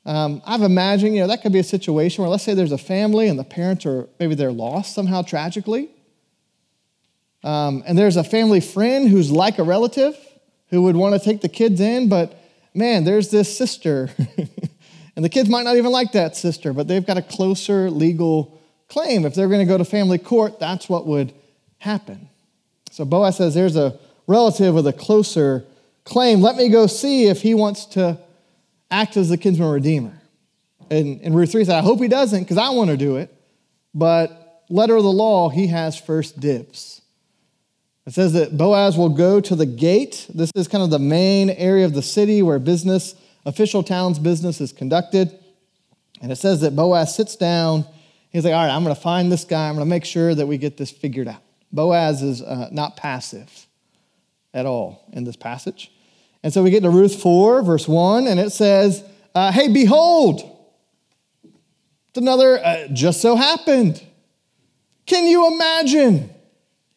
Um, 0.07 0.41
I've 0.47 0.63
imagined, 0.63 1.15
you 1.15 1.21
know, 1.21 1.27
that 1.27 1.43
could 1.43 1.53
be 1.53 1.59
a 1.59 1.65
situation 1.65 2.23
where 2.23 2.31
let's 2.31 2.45
say 2.45 2.55
there's 2.55 2.73
a 2.73 2.79
family 2.79 3.29
and 3.29 3.39
the 3.39 3.45
parents 3.45 3.85
are 3.85 4.09
maybe 4.21 4.35
they're 4.35 4.53
lost 4.53 4.95
somehow 4.95 5.23
tragically. 5.23 5.91
Um, 7.43 7.83
and 7.87 7.99
there's 7.99 8.17
a 8.17 8.25
family 8.25 8.61
friend 8.61 9.09
who's 9.09 9.31
like 9.31 9.59
a 9.59 9.65
relative 9.65 10.17
who 10.71 10.83
would 10.83 10.97
want 10.97 11.15
to 11.15 11.21
take 11.21 11.43
the 11.43 11.49
kids 11.49 11.81
in, 11.81 12.09
but 12.09 12.41
man, 12.73 13.05
there's 13.05 13.31
this 13.31 13.57
sister. 13.57 14.11
and 15.17 15.25
the 15.25 15.29
kids 15.29 15.49
might 15.49 15.65
not 15.65 15.77
even 15.77 15.93
like 15.93 16.13
that 16.13 16.37
sister, 16.37 16.73
but 16.73 16.89
they've 16.89 17.07
got 17.07 17.19
a 17.19 17.23
closer 17.23 17.91
legal 17.91 18.61
claim. 18.89 19.25
If 19.25 19.35
they're 19.35 19.49
going 19.49 19.67
to 19.67 19.71
go 19.71 19.79
to 19.79 19.85
family 19.85 20.19
court, 20.19 20.59
that's 20.59 20.89
what 20.89 21.07
would 21.07 21.33
happen. 21.79 22.29
So 22.91 23.05
Boaz 23.05 23.37
says, 23.37 23.55
There's 23.55 23.77
a 23.77 23.99
relative 24.27 24.75
with 24.75 24.87
a 24.87 24.93
closer 24.93 25.65
claim. 26.05 26.41
Let 26.41 26.57
me 26.57 26.69
go 26.69 26.87
see 26.87 27.27
if 27.27 27.43
he 27.43 27.55
wants 27.55 27.85
to 27.87 28.19
act 28.91 29.17
as 29.17 29.29
the 29.29 29.37
kinsman 29.37 29.71
redeemer. 29.71 30.21
And, 30.91 31.21
and 31.21 31.35
Ruth 31.35 31.53
3 31.53 31.65
said, 31.65 31.77
I 31.77 31.83
hope 31.83 32.01
he 32.01 32.09
doesn't 32.09 32.43
because 32.43 32.59
I 32.59 32.71
want 32.71 32.91
to 32.91 32.97
do 32.97 33.17
it. 33.17 33.33
But 33.95 34.65
letter 34.69 34.97
of 34.97 35.03
the 35.03 35.13
law, 35.13 35.49
he 35.49 35.67
has 35.69 35.99
first 35.99 36.39
dibs. 36.39 37.03
It 38.07 38.15
says 38.15 38.35
that 38.35 38.57
Boaz 38.57 38.97
will 38.97 39.09
go 39.09 39.41
to 39.41 39.57
the 39.57 39.67
gate. 39.67 40.27
This 40.33 40.53
is 40.55 40.69
kind 40.69 40.85
of 40.85 40.91
the 40.91 41.01
main 41.01 41.51
area 41.51 41.85
of 41.85 41.93
the 41.93 42.03
city 42.03 42.41
where 42.41 42.61
business, 42.61 43.17
official 43.45 43.83
town's 43.83 44.21
business 44.21 44.61
is 44.61 44.73
conducted. 44.73 45.37
And 46.23 46.31
it 46.31 46.37
says 46.37 46.61
that 46.61 46.77
Boaz 46.77 47.17
sits 47.17 47.35
down. 47.35 47.85
He's 48.31 48.45
like, 48.45 48.55
All 48.55 48.65
right, 48.65 48.73
I'm 48.73 48.85
going 48.85 48.95
to 48.95 49.01
find 49.01 49.31
this 49.33 49.45
guy. 49.45 49.69
I'm 49.69 49.75
going 49.75 49.85
to 49.85 49.91
make 49.91 50.05
sure 50.05 50.35
that 50.37 50.47
we 50.47 50.57
get 50.57 50.77
this 50.77 50.91
figured 50.91 51.27
out. 51.27 51.43
Boaz 51.73 52.23
is 52.23 52.43
uh, 52.43 52.69
not 52.71 52.97
passive 52.97 53.66
at 54.57 54.65
all 54.67 55.05
in 55.13 55.23
this 55.23 55.37
passage. 55.37 55.93
And 56.43 56.53
so 56.53 56.63
we 56.63 56.71
get 56.71 56.83
to 56.83 56.91
Ruth 56.91 57.21
4, 57.21 57.63
verse 57.63 57.87
1, 57.87 58.27
and 58.27 58.41
it 58.41 58.51
says, 58.51 59.05
uh, 59.35 59.53
Hey, 59.53 59.69
behold, 59.69 60.41
it's 62.09 62.19
another, 62.19 62.59
uh, 62.65 62.89
just 62.89 63.21
so 63.21 63.37
happened. 63.37 64.03
Can 65.05 65.27
you 65.27 65.53
imagine? 65.53 66.31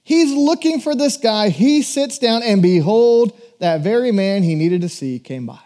He's 0.04 0.34
looking 0.34 0.80
for 0.80 0.96
this 0.96 1.18
guy. 1.18 1.50
He 1.50 1.82
sits 1.82 2.18
down, 2.18 2.42
and 2.44 2.62
behold, 2.62 3.40
that 3.60 3.82
very 3.82 4.12
man 4.12 4.42
he 4.42 4.56
needed 4.56 4.82
to 4.82 4.90
see 4.90 5.20
came 5.20 5.46
by. 5.46 5.60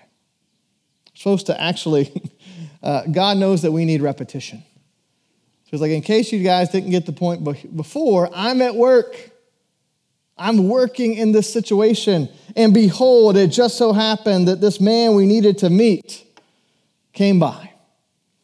Supposed 1.13 1.45
to 1.45 1.61
actually, 1.61 2.11
uh, 2.83 3.03
God 3.05 3.37
knows 3.37 3.61
that 3.61 3.71
we 3.71 3.85
need 3.85 4.01
repetition. 4.01 4.63
So 5.65 5.69
it's 5.73 5.81
like, 5.81 5.91
in 5.91 6.01
case 6.01 6.31
you 6.31 6.43
guys 6.43 6.69
didn't 6.69 6.89
get 6.89 7.05
the 7.05 7.13
point 7.13 7.43
before, 7.75 8.29
I'm 8.33 8.61
at 8.63 8.75
work. 8.75 9.32
I'm 10.43 10.67
working 10.67 11.15
in 11.15 11.31
this 11.31 11.51
situation. 11.51 12.29
And 12.55 12.73
behold, 12.73 13.37
it 13.37 13.47
just 13.47 13.77
so 13.77 13.93
happened 13.93 14.47
that 14.47 14.61
this 14.61 14.79
man 14.79 15.15
we 15.15 15.25
needed 15.25 15.57
to 15.59 15.69
meet 15.69 16.25
came 17.13 17.39
by 17.39 17.71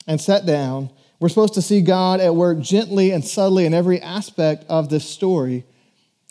and 0.08 0.20
sat 0.20 0.46
down. 0.46 0.89
We're 1.20 1.29
supposed 1.29 1.56
to 1.56 1.62
see 1.62 1.82
God 1.82 2.20
at 2.22 2.34
work 2.34 2.60
gently 2.60 3.12
and 3.12 3.24
subtly 3.24 3.65
in 3.65 3.74
every 3.74 4.01
aspect 4.01 4.65
of 4.70 4.89
this 4.89 5.08
story 5.08 5.65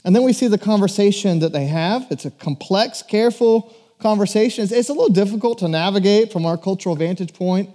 and 0.05 0.15
then 0.15 0.23
we 0.23 0.33
see 0.33 0.47
the 0.47 0.59
conversation 0.59 1.41
that 1.41 1.53
they 1.53 1.67
have. 1.67 2.07
It's 2.11 2.25
a 2.25 2.31
complex, 2.31 3.03
careful 3.03 3.75
conversation. 3.99 4.67
It's, 4.71 4.89
a 4.89 4.93
little 4.93 5.09
difficult 5.09 5.59
to 5.59 5.69
navigate 5.69 6.33
from 6.33 6.47
our 6.47 6.57
cultural 6.57 6.97
vantage 6.97 7.35
point. 7.35 7.71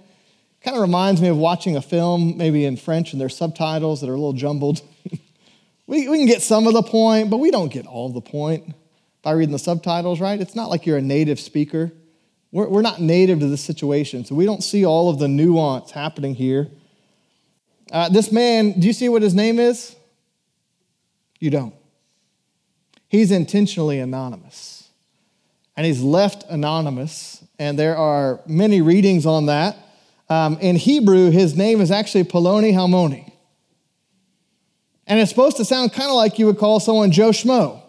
Kind 0.62 0.76
of 0.76 0.80
reminds 0.80 1.20
me 1.20 1.28
of 1.28 1.36
watching 1.36 1.76
a 1.76 1.82
film, 1.82 2.36
maybe 2.38 2.64
in 2.64 2.76
French, 2.76 3.12
and 3.12 3.20
there's 3.20 3.36
subtitles 3.36 4.00
that 4.00 4.08
are 4.08 4.14
a 4.14 4.16
little 4.16 4.32
jumbled. 4.32 4.82
we, 5.86 6.08
we 6.08 6.18
can 6.18 6.26
get 6.26 6.42
some 6.42 6.66
of 6.66 6.72
the 6.72 6.82
point, 6.82 7.30
but 7.30 7.38
we 7.38 7.50
don't 7.50 7.72
get 7.72 7.86
all 7.86 8.08
the 8.08 8.20
point 8.20 8.74
by 9.22 9.32
reading 9.32 9.52
the 9.52 9.58
subtitles, 9.58 10.20
right? 10.20 10.40
It's 10.40 10.54
not 10.54 10.70
like 10.70 10.86
you're 10.86 10.98
a 10.98 11.02
native 11.02 11.40
speaker. 11.40 11.92
We're, 12.52 12.68
we're 12.68 12.82
not 12.82 13.00
native 13.00 13.40
to 13.40 13.46
this 13.46 13.62
situation, 13.62 14.24
so 14.24 14.34
we 14.34 14.44
don't 14.46 14.62
see 14.62 14.84
all 14.84 15.10
of 15.10 15.18
the 15.18 15.28
nuance 15.28 15.90
happening 15.90 16.34
here. 16.34 16.68
Uh, 17.90 18.08
this 18.08 18.32
man, 18.32 18.78
do 18.78 18.86
you 18.86 18.92
see 18.92 19.08
what 19.08 19.22
his 19.22 19.34
name 19.34 19.58
is? 19.58 19.94
You 21.38 21.50
don't. 21.50 21.74
He's 23.08 23.30
intentionally 23.30 23.98
anonymous. 23.98 24.88
And 25.76 25.84
he's 25.84 26.00
left 26.00 26.44
anonymous, 26.48 27.44
and 27.58 27.78
there 27.78 27.96
are 27.96 28.40
many 28.46 28.80
readings 28.80 29.26
on 29.26 29.46
that. 29.46 29.76
Um, 30.28 30.56
in 30.60 30.76
Hebrew, 30.76 31.30
his 31.30 31.56
name 31.56 31.80
is 31.80 31.90
actually 31.90 32.24
Poloni 32.24 32.72
Halmoni. 32.72 33.23
And 35.06 35.20
it's 35.20 35.30
supposed 35.30 35.58
to 35.58 35.64
sound 35.64 35.92
kind 35.92 36.08
of 36.08 36.16
like 36.16 36.38
you 36.38 36.46
would 36.46 36.58
call 36.58 36.80
someone 36.80 37.12
Joe 37.12 37.30
Schmo, 37.30 37.82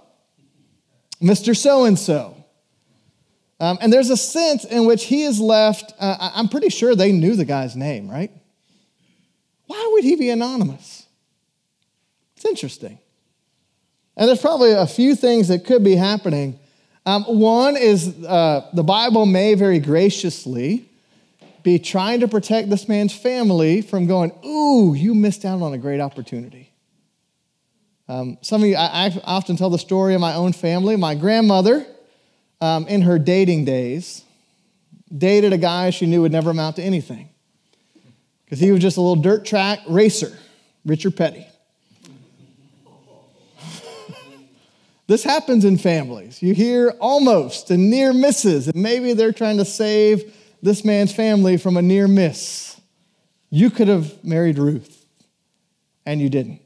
Mr. 1.21 1.55
So 1.55 1.85
and 1.85 1.97
so. 1.97 2.35
And 3.59 3.91
there's 3.91 4.09
a 4.09 4.17
sense 4.17 4.65
in 4.65 4.85
which 4.85 5.05
he 5.05 5.23
is 5.23 5.39
left, 5.39 5.93
uh, 5.99 6.31
I'm 6.33 6.49
pretty 6.49 6.69
sure 6.69 6.95
they 6.95 7.11
knew 7.11 7.35
the 7.35 7.45
guy's 7.45 7.75
name, 7.75 8.09
right? 8.09 8.31
Why 9.67 9.89
would 9.93 10.03
he 10.03 10.15
be 10.15 10.29
anonymous? 10.29 11.05
It's 12.35 12.45
interesting. 12.45 12.99
And 14.17 14.27
there's 14.27 14.41
probably 14.41 14.71
a 14.71 14.87
few 14.87 15.15
things 15.15 15.47
that 15.49 15.65
could 15.65 15.83
be 15.83 15.95
happening. 15.95 16.59
Um, 17.05 17.23
one 17.23 17.77
is 17.77 18.23
uh, 18.25 18.69
the 18.73 18.83
Bible 18.83 19.25
may 19.25 19.53
very 19.55 19.79
graciously 19.79 20.89
be 21.63 21.79
trying 21.79 22.19
to 22.21 22.27
protect 22.27 22.69
this 22.69 22.87
man's 22.87 23.13
family 23.13 23.81
from 23.81 24.07
going, 24.07 24.31
Ooh, 24.45 24.93
you 24.95 25.13
missed 25.15 25.45
out 25.45 25.61
on 25.61 25.73
a 25.73 25.77
great 25.77 25.99
opportunity. 25.99 26.64
Um, 28.07 28.37
some 28.41 28.61
of 28.61 28.69
you, 28.69 28.75
I, 28.75 29.07
I, 29.07 29.21
often 29.23 29.57
tell 29.57 29.71
the 29.71 29.79
story 29.79 30.13
of 30.13 30.21
my 30.21 30.35
own 30.35 30.53
family. 30.53 30.95
My 30.95 31.15
grandmother, 31.15 31.85
um, 32.61 32.87
in 32.87 33.01
her 33.01 33.17
dating 33.17 33.65
days, 33.65 34.23
dated 35.15 35.53
a 35.53 35.57
guy 35.57 35.89
she 35.89 36.05
knew 36.05 36.21
would 36.21 36.31
never 36.31 36.51
amount 36.51 36.75
to 36.75 36.83
anything 36.83 37.29
because 38.43 38.59
he 38.59 38.71
was 38.71 38.81
just 38.81 38.97
a 38.97 39.01
little 39.01 39.21
dirt 39.21 39.43
track 39.43 39.79
racer, 39.87 40.37
Richard 40.85 41.15
Petty. 41.17 41.47
This 45.07 45.23
happens 45.23 45.65
in 45.65 45.77
families. 45.77 46.41
You 46.41 46.55
hear 46.55 46.95
almost 46.99 47.69
and 47.69 47.91
near 47.91 48.11
misses, 48.11 48.67
and 48.67 48.81
maybe 48.81 49.13
they're 49.13 49.31
trying 49.31 49.57
to 49.57 49.65
save 49.65 50.33
this 50.63 50.83
man's 50.83 51.13
family 51.13 51.57
from 51.57 51.77
a 51.77 51.81
near 51.83 52.07
miss. 52.07 52.81
You 53.51 53.69
could 53.69 53.87
have 53.87 54.23
married 54.23 54.57
Ruth, 54.57 55.05
and 56.07 56.19
you 56.19 56.27
didn't. 56.27 56.64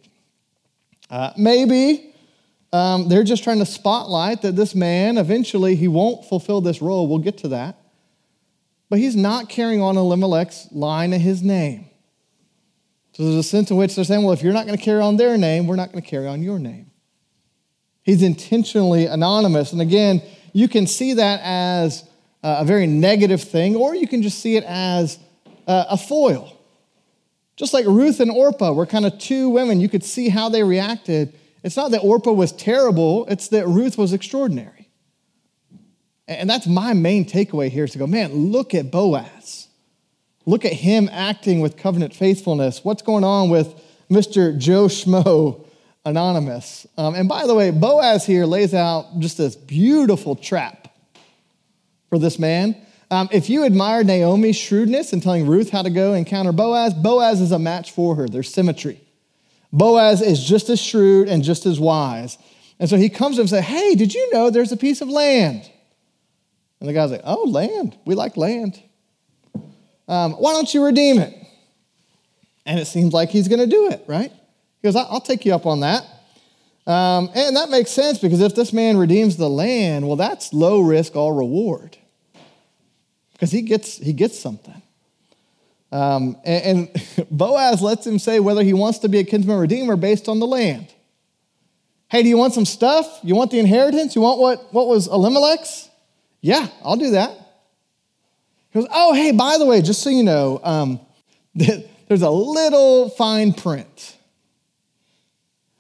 Uh, 1.10 1.32
maybe 1.38 2.14
um, 2.72 3.10
they're 3.10 3.24
just 3.24 3.44
trying 3.44 3.60
to 3.60 3.66
spotlight 3.66 4.44
that 4.44 4.56
this 4.56 4.76
man, 4.76 5.18
eventually, 5.18 5.76
he 5.76 5.88
won't 5.88 6.26
fulfill 6.26 6.62
this 6.62 6.82
role. 6.82 7.08
We'll 7.08 7.20
get 7.20 7.40
to 7.40 7.48
that. 7.50 7.78
But 8.90 9.00
he's 9.00 9.16
not 9.16 9.50
carrying 9.50 9.82
on 9.82 9.98
Elimelech's 9.98 10.72
line 10.72 11.14
of 11.14 11.22
his 11.22 11.42
name. 11.42 11.86
So 13.14 13.24
there's 13.24 13.36
a 13.36 13.44
sense 13.44 13.70
in 13.70 13.78
which 13.78 13.96
they're 13.96 14.06
saying, 14.06 14.24
well, 14.24 14.34
if 14.34 14.42
you're 14.42 14.54
not 14.54 14.66
going 14.66 14.78
to 14.78 14.84
carry 14.84 15.02
on 15.02 15.18
their 15.18 15.38
name, 15.38 15.68
we're 15.68 15.76
not 15.76 15.92
going 15.92 16.04
to 16.04 16.10
carry 16.10 16.28
on 16.28 16.42
your 16.42 16.58
name. 16.58 16.92
He's 18.04 18.24
intentionally 18.24 19.06
anonymous. 19.06 19.72
And 19.74 19.82
again, 19.82 20.22
you 20.54 20.68
can 20.68 20.88
see 20.88 21.14
that 21.14 21.42
as 21.44 22.04
a 22.42 22.64
very 22.66 22.88
negative 22.88 23.44
thing, 23.44 23.76
or 23.76 23.94
you 23.94 24.08
can 24.08 24.22
just 24.22 24.40
see 24.40 24.56
it 24.56 24.64
as 24.64 25.20
a 25.68 25.98
foil. 25.98 26.56
Just 27.60 27.74
like 27.74 27.86
Ruth 27.86 28.22
and 28.22 28.32
Orpah 28.32 28.72
were 28.72 28.86
kind 28.86 29.06
of 29.06 29.20
two 29.20 29.50
women, 29.50 29.82
you 29.82 29.90
could 29.90 30.06
see 30.06 30.30
how 30.30 30.48
they 30.48 30.64
reacted. 30.64 31.38
It's 31.62 31.76
not 31.76 31.92
that 31.92 32.00
Orpah 32.00 32.32
was 32.32 32.54
terrible, 32.54 33.26
it's 33.26 33.50
that 33.50 33.68
Ruth 33.68 33.98
was 33.98 34.14
extraordinary. 34.14 34.88
And 36.26 36.50
that's 36.50 36.68
my 36.68 36.94
main 36.94 37.26
takeaway 37.26 37.70
here 37.70 37.84
is 37.84 37.92
to 37.92 37.98
go, 37.98 38.08
man, 38.08 38.34
look 38.34 38.74
at 38.74 38.92
Boaz. 38.92 39.68
Look 40.46 40.64
at 40.64 40.72
him 40.72 41.10
acting 41.12 41.60
with 41.60 41.76
covenant 41.76 42.16
faithfulness. 42.16 42.86
What's 42.86 43.02
going 43.02 43.26
on 43.26 43.50
with 43.50 43.76
Mr. 44.10 44.58
Joe 44.58 44.86
Schmo 44.86 45.66
Anonymous. 46.06 46.88
Um, 46.98 47.14
and 47.14 47.28
by 47.28 47.46
the 47.46 47.56
way, 47.56 47.72
Boaz 47.72 48.26
here 48.26 48.46
lays 48.46 48.74
out 48.74 49.20
just 49.20 49.38
this 49.38 49.58
beautiful 49.58 50.34
trap 50.34 50.88
for 52.08 52.18
this 52.18 52.40
man. 52.40 52.78
Um, 53.12 53.28
if 53.32 53.50
you 53.50 53.66
admire 53.66 54.04
Naomi's 54.04 54.56
shrewdness 54.56 55.14
in 55.14 55.22
telling 55.22 55.48
Ruth 55.48 55.72
how 55.72 55.82
to 55.82 55.90
go 55.90 56.14
encounter 56.14 56.52
Boaz, 56.52 56.94
Boaz 56.94 57.42
is 57.42 57.52
a 57.52 57.60
match 57.60 57.92
for 57.92 58.16
her. 58.16 58.28
There's 58.28 58.54
symmetry. 58.54 59.02
Boaz 59.72 60.22
is 60.22 60.44
just 60.44 60.70
as 60.70 60.80
shrewd 60.80 61.28
and 61.28 61.44
just 61.44 61.66
as 61.66 61.80
wise. 61.80 62.38
And 62.80 62.90
so 62.90 62.98
he 62.98 63.10
comes 63.10 63.36
to 63.36 63.42
him 63.42 63.44
and 63.44 63.50
says, 63.50 63.66
Hey, 63.66 63.96
did 63.96 64.14
you 64.14 64.30
know 64.32 64.50
there's 64.50 64.72
a 64.72 64.78
piece 64.78 65.02
of 65.02 65.10
land? 65.10 65.70
And 66.80 66.88
the 66.88 66.94
guy's 66.94 67.12
like, 67.12 67.22
Oh, 67.24 67.44
land. 67.44 67.98
We 68.06 68.16
like 68.16 68.38
land. 68.38 68.82
Um, 70.08 70.34
why 70.34 70.54
don't 70.54 70.74
you 70.74 70.84
redeem 70.84 71.20
it? 71.20 71.36
And 72.66 72.80
it 72.80 72.86
seems 72.86 73.14
like 73.14 73.30
he's 73.30 73.48
going 73.48 73.60
to 73.60 73.68
do 73.68 73.90
it, 73.90 74.04
right? 74.08 74.32
He 74.32 74.88
goes, 74.88 74.96
I'll 74.96 75.22
take 75.22 75.46
you 75.46 75.54
up 75.54 75.66
on 75.66 75.82
that. 75.82 76.04
Um, 76.88 77.30
and 77.36 77.56
that 77.56 77.70
makes 77.70 77.92
sense 77.92 78.18
because 78.18 78.42
if 78.42 78.56
this 78.56 78.74
man 78.74 78.98
redeems 78.98 79.38
the 79.38 79.50
land, 79.50 80.08
well, 80.08 80.16
that's 80.16 80.54
low 80.54 80.80
risk, 80.80 81.16
all 81.16 81.32
reward. 81.32 81.98
Because 83.40 83.52
he 83.52 83.62
gets, 83.62 83.98
he 83.98 84.12
gets 84.12 84.38
something. 84.38 84.82
Um, 85.94 86.36
and, 86.44 86.90
and 86.94 87.28
Boaz 87.32 87.82
lets 87.82 88.06
him 88.06 88.20
say 88.20 88.42
whether 88.42 88.64
he 88.64 88.74
wants 88.74 89.00
to 89.00 89.08
be 89.08 89.20
a 89.20 89.24
kinsman 89.24 89.58
redeemer 89.58 89.96
based 89.96 90.28
on 90.28 90.40
the 90.40 90.46
land. 90.46 90.94
Hey, 92.10 92.22
do 92.22 92.28
you 92.28 92.38
want 92.38 92.54
some 92.54 92.66
stuff? 92.66 93.20
You 93.24 93.36
want 93.36 93.52
the 93.52 93.60
inheritance? 93.60 94.14
You 94.14 94.22
want 94.22 94.42
what, 94.42 94.74
what 94.74 94.88
was 94.88 95.08
Elimelech's? 95.08 95.88
Yeah, 96.42 96.68
I'll 96.84 96.98
do 96.98 97.12
that. 97.12 97.32
He 98.72 98.80
goes, 98.80 98.90
Oh, 98.92 99.14
hey, 99.14 99.32
by 99.32 99.58
the 99.58 99.66
way, 99.66 99.82
just 99.82 100.02
so 100.02 100.10
you 100.10 100.24
know, 100.24 100.60
um, 100.62 101.00
there's 101.56 102.22
a 102.22 102.30
little 102.30 103.10
fine 103.10 103.54
print. 103.54 104.18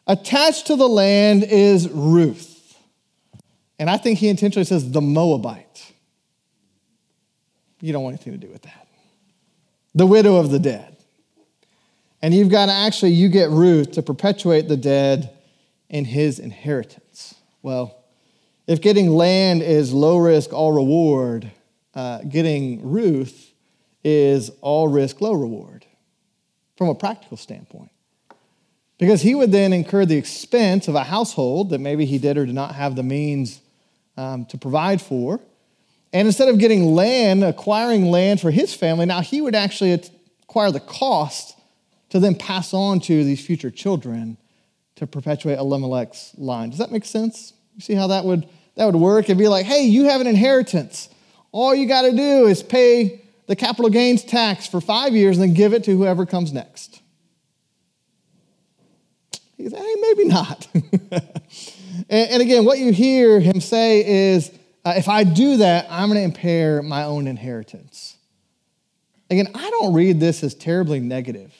Attached 0.07 0.67
to 0.67 0.77
the 0.77 0.87
land 0.87 1.43
is 1.43 1.89
Ruth. 1.89 2.55
And 3.77 3.89
I 3.89 3.97
think 3.97 4.19
he 4.19 4.29
intentionally 4.29 4.65
says 4.65 4.89
the 4.89 5.01
Moabite. 5.01 5.93
You 7.81 7.93
don't 7.93 8.03
want 8.03 8.15
anything 8.15 8.39
to 8.39 8.45
do 8.45 8.51
with 8.51 8.63
that. 8.63 8.87
The 9.95 10.05
widow 10.05 10.35
of 10.35 10.49
the 10.51 10.59
dead. 10.59 10.97
And 12.21 12.33
you've 12.33 12.49
got 12.49 12.65
to 12.65 12.73
actually, 12.73 13.11
you 13.11 13.29
get 13.29 13.49
Ruth 13.49 13.91
to 13.93 14.01
perpetuate 14.01 14.67
the 14.67 14.77
dead 14.77 15.31
in 15.89 16.05
his 16.05 16.39
inheritance. 16.39 17.35
Well, 17.61 17.95
if 18.67 18.81
getting 18.81 19.09
land 19.09 19.63
is 19.63 19.93
low 19.93 20.17
risk, 20.17 20.53
all 20.53 20.71
reward, 20.71 21.51
uh, 21.95 22.19
getting 22.19 22.87
Ruth 22.87 23.53
is 24.03 24.51
all 24.61 24.87
risk, 24.87 25.21
low 25.21 25.33
reward 25.33 25.85
from 26.77 26.89
a 26.89 26.95
practical 26.95 27.37
standpoint. 27.37 27.91
Because 28.97 29.21
he 29.21 29.33
would 29.33 29.51
then 29.51 29.71
incur 29.71 30.05
the 30.05 30.17
expense 30.17 30.87
of 30.87 30.95
a 30.95 31.03
household 31.03 31.69
that 31.69 31.79
maybe 31.79 32.05
he 32.05 32.17
did 32.17 32.37
or 32.37 32.45
did 32.45 32.55
not 32.55 32.75
have 32.75 32.95
the 32.95 33.03
means 33.03 33.61
um, 34.17 34.45
to 34.45 34.57
provide 34.57 35.01
for. 35.01 35.39
And 36.11 36.27
instead 36.27 36.49
of 36.49 36.57
getting 36.57 36.95
land, 36.95 37.43
acquiring 37.43 38.05
land 38.05 38.41
for 38.41 38.51
his 38.51 38.73
family, 38.73 39.05
now 39.05 39.21
he 39.21 39.41
would 39.41 39.55
actually 39.55 40.01
acquire 40.43 40.71
the 40.71 40.79
cost 40.79 41.55
to 42.09 42.19
then 42.19 42.35
pass 42.35 42.73
on 42.73 42.99
to 43.01 43.23
these 43.23 43.45
future 43.45 43.69
children 43.69 44.37
to 44.95 45.05
perpetuate 45.05 45.57
Elimelech's 45.57 46.33
line. 46.37 46.69
Does 46.69 46.79
that 46.79 46.91
make 46.91 47.05
sense? 47.05 47.53
You 47.75 47.81
see 47.81 47.93
how 47.93 48.07
that 48.07 48.25
would 48.25 48.47
that 48.75 48.85
would 48.85 48.95
work? 48.95 49.25
It'd 49.25 49.37
be 49.37 49.47
like, 49.47 49.65
hey, 49.65 49.83
you 49.83 50.05
have 50.05 50.21
an 50.21 50.27
inheritance. 50.27 51.09
All 51.51 51.75
you 51.75 51.87
got 51.87 52.03
to 52.03 52.11
do 52.11 52.47
is 52.47 52.63
pay 52.63 53.21
the 53.47 53.55
capital 53.55 53.89
gains 53.89 54.23
tax 54.23 54.67
for 54.67 54.79
five 54.79 55.13
years 55.13 55.37
and 55.37 55.49
then 55.49 55.53
give 55.53 55.73
it 55.73 55.83
to 55.85 55.97
whoever 55.97 56.25
comes 56.25 56.53
next. 56.53 57.01
He 59.57 59.67
said, 59.67 59.79
hey, 59.79 59.95
maybe 59.99 60.25
not. 60.25 60.67
and, 60.73 61.23
and, 62.09 62.41
again, 62.41 62.63
what 62.63 62.79
you 62.79 62.93
hear 62.93 63.41
him 63.41 63.59
say 63.59 64.05
is, 64.05 64.51
uh, 64.85 64.93
if 64.95 65.09
I 65.09 65.23
do 65.23 65.57
that, 65.57 65.87
I'm 65.89 66.09
going 66.09 66.19
to 66.19 66.23
impair 66.23 66.81
my 66.81 67.03
own 67.03 67.27
inheritance. 67.27 68.17
Again, 69.29 69.47
I 69.53 69.69
don't 69.69 69.93
read 69.93 70.19
this 70.19 70.43
as 70.43 70.55
terribly 70.55 70.99
negative. 70.99 71.53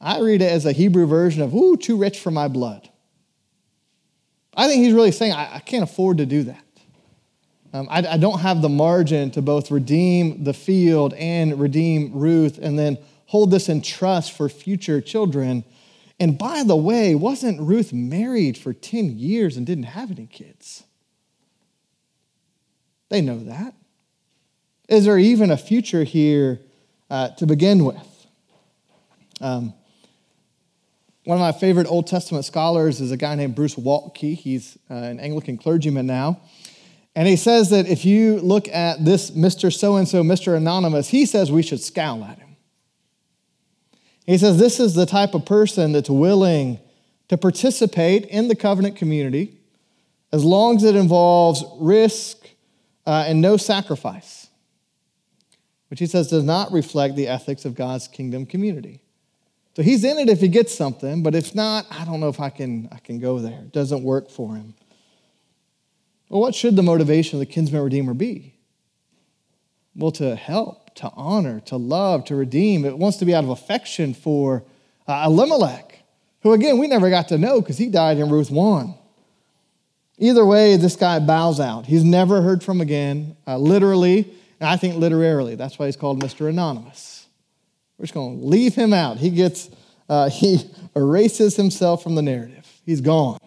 I 0.00 0.20
read 0.20 0.42
it 0.42 0.52
as 0.52 0.66
a 0.66 0.72
Hebrew 0.72 1.06
version 1.06 1.42
of, 1.42 1.54
ooh, 1.54 1.76
too 1.76 1.96
rich 1.96 2.20
for 2.20 2.30
my 2.30 2.48
blood. 2.48 2.88
I 4.54 4.68
think 4.68 4.84
he's 4.84 4.92
really 4.92 5.12
saying, 5.12 5.32
I, 5.32 5.56
I 5.56 5.58
can't 5.60 5.82
afford 5.82 6.18
to 6.18 6.26
do 6.26 6.44
that. 6.44 6.62
Um, 7.72 7.88
I, 7.90 7.98
I 8.06 8.16
don't 8.16 8.38
have 8.38 8.62
the 8.62 8.68
margin 8.68 9.30
to 9.32 9.42
both 9.42 9.70
redeem 9.70 10.44
the 10.44 10.54
field 10.54 11.12
and 11.14 11.58
redeem 11.58 12.12
Ruth 12.12 12.58
and 12.58 12.78
then 12.78 12.98
hold 13.26 13.50
this 13.50 13.68
in 13.68 13.82
trust 13.82 14.32
for 14.32 14.48
future 14.48 15.00
children. 15.00 15.64
And 16.20 16.38
by 16.38 16.62
the 16.62 16.76
way, 16.76 17.14
wasn't 17.14 17.60
Ruth 17.60 17.92
married 17.92 18.56
for 18.56 18.72
10 18.72 19.18
years 19.18 19.56
and 19.56 19.66
didn't 19.66 19.84
have 19.84 20.10
any 20.10 20.26
kids? 20.26 20.84
They 23.08 23.20
know 23.20 23.38
that. 23.44 23.74
Is 24.88 25.04
there 25.04 25.18
even 25.18 25.50
a 25.50 25.56
future 25.56 26.04
here 26.04 26.60
uh, 27.10 27.30
to 27.30 27.46
begin 27.46 27.84
with? 27.84 28.26
Um, 29.40 29.74
one 31.24 31.36
of 31.36 31.40
my 31.40 31.52
favorite 31.52 31.88
Old 31.88 32.06
Testament 32.06 32.44
scholars 32.44 33.00
is 33.00 33.10
a 33.10 33.16
guy 33.16 33.34
named 33.34 33.54
Bruce 33.56 33.74
Waltke. 33.74 34.36
He's 34.36 34.78
uh, 34.88 34.94
an 34.94 35.18
Anglican 35.18 35.58
clergyman 35.58 36.06
now. 36.06 36.40
And 37.16 37.26
he 37.26 37.36
says 37.36 37.70
that 37.70 37.88
if 37.88 38.04
you 38.04 38.38
look 38.40 38.68
at 38.68 39.04
this 39.04 39.30
Mr. 39.32 39.72
So 39.76 39.96
and 39.96 40.06
so, 40.06 40.22
Mr. 40.22 40.56
Anonymous, 40.56 41.08
he 41.08 41.26
says 41.26 41.50
we 41.50 41.62
should 41.62 41.80
scowl 41.80 42.22
at 42.22 42.38
him. 42.38 42.56
He 44.26 44.38
says 44.38 44.58
this 44.58 44.78
is 44.78 44.94
the 44.94 45.06
type 45.06 45.34
of 45.34 45.44
person 45.44 45.92
that's 45.92 46.10
willing 46.10 46.78
to 47.28 47.36
participate 47.36 48.26
in 48.26 48.48
the 48.48 48.54
covenant 48.54 48.96
community 48.96 49.58
as 50.32 50.44
long 50.44 50.76
as 50.76 50.84
it 50.84 50.94
involves 50.94 51.64
risk 51.78 52.38
uh, 53.06 53.24
and 53.26 53.40
no 53.40 53.56
sacrifice, 53.56 54.48
which 55.88 56.00
he 56.00 56.06
says 56.06 56.28
does 56.28 56.44
not 56.44 56.72
reflect 56.72 57.16
the 57.16 57.28
ethics 57.28 57.64
of 57.64 57.74
God's 57.74 58.08
kingdom 58.08 58.46
community. 58.46 59.02
So 59.76 59.82
he's 59.82 60.04
in 60.04 60.18
it 60.18 60.28
if 60.28 60.40
he 60.40 60.48
gets 60.48 60.74
something, 60.74 61.22
but 61.22 61.34
if 61.34 61.54
not, 61.54 61.86
I 61.90 62.04
don't 62.04 62.18
know 62.18 62.28
if 62.28 62.40
I 62.40 62.48
can, 62.48 62.88
I 62.90 62.98
can 62.98 63.18
go 63.18 63.38
there. 63.38 63.60
It 63.60 63.72
doesn't 63.72 64.02
work 64.02 64.30
for 64.30 64.54
him. 64.54 64.74
Well, 66.28 66.40
what 66.40 66.54
should 66.54 66.76
the 66.76 66.82
motivation 66.82 67.36
of 67.36 67.40
the 67.40 67.52
kinsman 67.52 67.82
redeemer 67.82 68.14
be? 68.14 68.54
Well, 69.94 70.12
to 70.12 70.34
help, 70.34 70.94
to 70.96 71.10
honor, 71.14 71.60
to 71.66 71.76
love, 71.76 72.24
to 72.26 72.36
redeem. 72.36 72.84
It 72.84 72.98
wants 72.98 73.18
to 73.18 73.24
be 73.24 73.34
out 73.34 73.44
of 73.44 73.50
affection 73.50 74.14
for 74.14 74.64
uh, 75.06 75.24
Elimelech, 75.26 76.02
who, 76.40 76.52
again, 76.52 76.78
we 76.78 76.86
never 76.86 77.10
got 77.10 77.28
to 77.28 77.38
know 77.38 77.60
because 77.60 77.78
he 77.78 77.88
died 77.88 78.18
in 78.18 78.28
Ruth 78.30 78.50
1. 78.50 78.94
Either 80.18 80.44
way, 80.44 80.76
this 80.76 80.96
guy 80.96 81.18
bows 81.18 81.60
out. 81.60 81.86
He's 81.86 82.04
never 82.04 82.40
heard 82.40 82.62
from 82.62 82.80
again, 82.80 83.36
uh, 83.46 83.58
literally, 83.58 84.32
and 84.60 84.68
I 84.68 84.76
think 84.76 84.96
literarily. 84.96 85.54
That's 85.54 85.78
why 85.78 85.86
he's 85.86 85.96
called 85.96 86.22
Mr. 86.22 86.48
Anonymous. 86.48 87.26
We're 87.98 88.04
just 88.04 88.14
going 88.14 88.40
to 88.40 88.46
leave 88.46 88.74
him 88.74 88.92
out. 88.92 89.18
He 89.18 89.30
gets, 89.30 89.70
uh, 90.08 90.28
he 90.30 90.70
erases 90.94 91.56
himself 91.56 92.02
from 92.02 92.14
the 92.14 92.22
narrative. 92.22 92.66
He's 92.84 93.00
gone. 93.00 93.38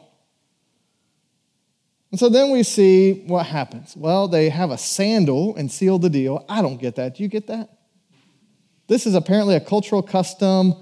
And 2.11 2.19
so 2.19 2.29
then 2.29 2.51
we 2.51 2.63
see 2.63 3.23
what 3.27 3.45
happens. 3.45 3.95
Well, 3.95 4.27
they 4.27 4.49
have 4.49 4.71
a 4.71 4.77
sandal 4.77 5.55
and 5.55 5.71
seal 5.71 5.99
the 5.99 6.09
deal. 6.09 6.43
I 6.49 6.61
don't 6.61 6.79
get 6.81 6.95
that. 6.95 7.15
Do 7.15 7.23
you 7.23 7.29
get 7.29 7.47
that? 7.47 7.69
This 8.87 9.05
is 9.05 9.13
apparently 9.13 9.55
a 9.55 9.59
cultural 9.59 10.01
custom, 10.01 10.73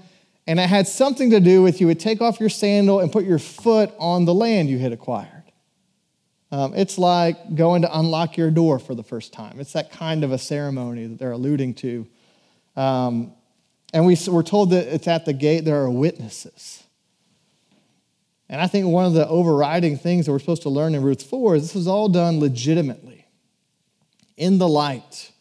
and 0.46 0.58
it 0.58 0.66
had 0.66 0.88
something 0.88 1.28
to 1.30 1.40
do 1.40 1.62
with 1.62 1.80
you 1.80 1.86
would 1.88 2.00
take 2.00 2.22
off 2.22 2.40
your 2.40 2.48
sandal 2.48 3.00
and 3.00 3.12
put 3.12 3.24
your 3.24 3.38
foot 3.38 3.92
on 3.98 4.24
the 4.24 4.32
land 4.32 4.70
you 4.70 4.78
had 4.78 4.92
acquired. 4.92 5.37
Um, 6.50 6.74
it's 6.74 6.96
like 6.96 7.54
going 7.54 7.82
to 7.82 7.98
unlock 7.98 8.36
your 8.36 8.50
door 8.50 8.78
for 8.78 8.94
the 8.94 9.02
first 9.02 9.32
time. 9.32 9.60
It's 9.60 9.74
that 9.74 9.92
kind 9.92 10.24
of 10.24 10.32
a 10.32 10.38
ceremony 10.38 11.06
that 11.06 11.18
they're 11.18 11.32
alluding 11.32 11.74
to. 11.74 12.06
Um, 12.74 13.32
and 13.92 14.06
we, 14.06 14.16
we're 14.28 14.42
told 14.42 14.70
that 14.70 14.86
it's 14.92 15.08
at 15.08 15.24
the 15.24 15.32
gate 15.32 15.64
there 15.64 15.82
are 15.82 15.90
witnesses. 15.90 16.84
And 18.48 18.60
I 18.60 18.66
think 18.66 18.86
one 18.86 19.04
of 19.04 19.12
the 19.12 19.28
overriding 19.28 19.98
things 19.98 20.26
that 20.26 20.32
we're 20.32 20.38
supposed 20.38 20.62
to 20.62 20.70
learn 20.70 20.94
in 20.94 21.02
Ruth 21.02 21.22
4 21.22 21.56
is 21.56 21.62
this 21.62 21.76
is 21.76 21.86
all 21.86 22.08
done 22.08 22.40
legitimately, 22.40 23.26
in 24.38 24.56
the 24.56 24.68
light, 24.68 25.32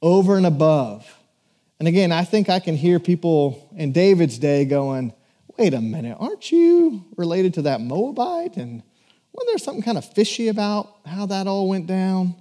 over 0.00 0.36
and 0.36 0.46
above. 0.46 1.12
And 1.80 1.88
again, 1.88 2.12
I 2.12 2.24
think 2.24 2.48
I 2.48 2.60
can 2.60 2.76
hear 2.76 3.00
people 3.00 3.68
in 3.76 3.90
David's 3.90 4.38
day 4.38 4.64
going, 4.64 5.12
wait 5.56 5.74
a 5.74 5.80
minute, 5.80 6.16
aren't 6.20 6.52
you 6.52 7.04
related 7.16 7.54
to 7.54 7.62
that 7.62 7.80
Moabite? 7.80 8.56
And 8.56 8.82
wasn't 9.32 9.50
there 9.50 9.58
something 9.58 9.82
kind 9.82 9.98
of 9.98 10.04
fishy 10.04 10.48
about 10.48 10.96
how 11.06 11.26
that 11.26 11.46
all 11.46 11.68
went 11.68 11.86
down? 11.86 12.34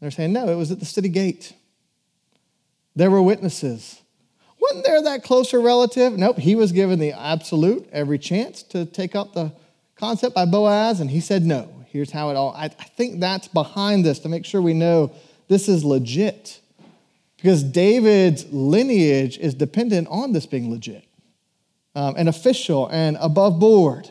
They're 0.00 0.10
saying, 0.10 0.32
no, 0.32 0.48
it 0.48 0.54
was 0.54 0.70
at 0.70 0.78
the 0.78 0.86
city 0.86 1.08
gate. 1.08 1.52
There 2.94 3.10
were 3.10 3.22
witnesses. 3.22 4.00
Wasn't 4.60 4.84
there 4.84 5.02
that 5.02 5.22
closer 5.22 5.60
relative? 5.60 6.14
Nope, 6.14 6.38
he 6.38 6.54
was 6.54 6.72
given 6.72 6.98
the 6.98 7.12
absolute, 7.12 7.88
every 7.92 8.18
chance 8.18 8.62
to 8.64 8.84
take 8.84 9.14
up 9.14 9.32
the 9.32 9.52
concept 9.96 10.34
by 10.34 10.44
Boaz, 10.44 11.00
and 11.00 11.10
he 11.10 11.20
said 11.20 11.44
no. 11.44 11.68
Here's 11.88 12.10
how 12.10 12.30
it 12.30 12.36
all, 12.36 12.52
I, 12.54 12.64
I 12.64 12.68
think 12.68 13.20
that's 13.20 13.48
behind 13.48 14.04
this 14.04 14.18
to 14.20 14.28
make 14.28 14.44
sure 14.44 14.60
we 14.60 14.74
know 14.74 15.12
this 15.48 15.68
is 15.68 15.84
legit. 15.84 16.60
Because 17.36 17.62
David's 17.62 18.50
lineage 18.50 19.38
is 19.38 19.54
dependent 19.54 20.08
on 20.08 20.32
this 20.32 20.46
being 20.46 20.70
legit 20.70 21.04
um, 21.94 22.14
and 22.16 22.28
official 22.28 22.88
and 22.88 23.16
above 23.20 23.60
board. 23.60 24.10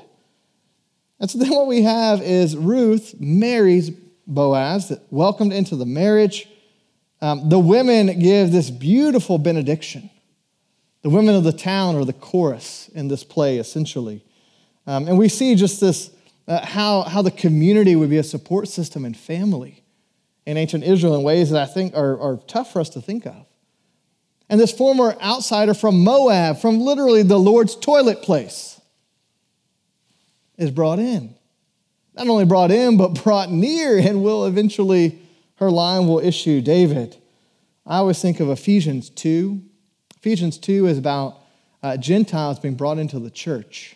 And 1.20 1.30
so 1.30 1.38
then 1.38 1.52
what 1.52 1.68
we 1.68 1.84
have 1.84 2.22
is 2.22 2.58
Ruth 2.58 3.16
marries 3.20 3.92
Boaz, 4.28 4.98
welcomed 5.12 5.54
into 5.54 5.76
the 5.76 5.86
marriage. 5.86 6.48
Um, 7.22 7.50
the 7.50 7.60
women 7.60 8.20
give 8.20 8.52
this 8.52 8.70
beautiful 8.70 9.38
benediction. 9.38 10.10
The 11.04 11.10
women 11.10 11.36
of 11.36 11.44
the 11.44 11.54
town 11.54 11.96
are 11.96 12.06
the 12.06 12.14
chorus 12.14 12.90
in 12.90 13.08
this 13.08 13.24
play, 13.24 13.60
essentially. 13.60 14.24
Um, 14.88 15.08
and 15.08 15.18
we 15.18 15.30
see 15.30 15.56
just 15.56 15.80
this 15.80 16.10
uh, 16.48 16.66
how, 16.66 17.04
how 17.04 17.22
the 17.22 17.32
community 17.32 17.96
would 17.96 18.10
be 18.10 18.18
a 18.18 18.24
support 18.24 18.68
system 18.68 19.06
and 19.06 19.16
family 19.16 19.84
in 20.46 20.58
ancient 20.58 20.84
Israel 20.84 21.16
in 21.16 21.24
ways 21.24 21.50
that 21.50 21.62
I 21.62 21.72
think 21.72 21.96
are, 21.96 22.20
are 22.20 22.38
tough 22.48 22.72
for 22.74 22.80
us 22.80 22.90
to 22.90 23.02
think 23.02 23.26
of. 23.26 23.46
And 24.48 24.60
this 24.60 24.72
former 24.72 25.16
outsider 25.22 25.74
from 25.74 26.04
Moab, 26.04 26.60
from 26.60 26.82
literally 26.82 27.24
the 27.24 27.40
Lord's 27.40 27.76
toilet 27.76 28.22
place, 28.22 28.75
is 30.58 30.72
brought 30.72 31.00
in. 31.00 31.36
Not 32.16 32.28
only 32.28 32.46
brought 32.46 32.72
in, 32.72 32.98
but 32.98 33.24
brought 33.24 33.52
near, 33.52 33.98
and 33.98 34.24
will 34.24 34.46
eventually, 34.46 35.20
her 35.56 35.70
line 35.70 36.08
will 36.08 36.20
issue 36.20 36.62
David. 36.62 37.18
I 37.86 37.98
always 37.98 38.22
think 38.22 38.40
of 38.40 38.50
Ephesians 38.50 39.10
2, 39.10 39.62
Ephesians 40.26 40.58
2 40.58 40.88
is 40.88 40.98
about 40.98 41.38
uh, 41.84 41.98
Gentiles 41.98 42.58
being 42.58 42.74
brought 42.74 42.98
into 42.98 43.20
the 43.20 43.30
church. 43.30 43.96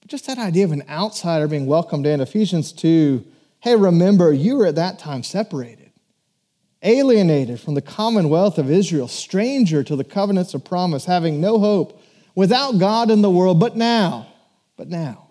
But 0.00 0.10
just 0.10 0.26
that 0.26 0.38
idea 0.38 0.64
of 0.64 0.72
an 0.72 0.82
outsider 0.88 1.46
being 1.46 1.66
welcomed 1.66 2.04
in. 2.04 2.20
Ephesians 2.20 2.72
2, 2.72 3.24
hey, 3.60 3.76
remember, 3.76 4.32
you 4.32 4.56
were 4.56 4.66
at 4.66 4.74
that 4.74 4.98
time 4.98 5.22
separated, 5.22 5.92
alienated 6.82 7.60
from 7.60 7.74
the 7.74 7.80
commonwealth 7.80 8.58
of 8.58 8.68
Israel, 8.68 9.06
stranger 9.06 9.84
to 9.84 9.94
the 9.94 10.02
covenants 10.02 10.52
of 10.52 10.64
promise, 10.64 11.04
having 11.04 11.40
no 11.40 11.60
hope, 11.60 12.02
without 12.34 12.80
God 12.80 13.08
in 13.08 13.22
the 13.22 13.30
world. 13.30 13.60
But 13.60 13.76
now, 13.76 14.26
but 14.76 14.88
now, 14.88 15.25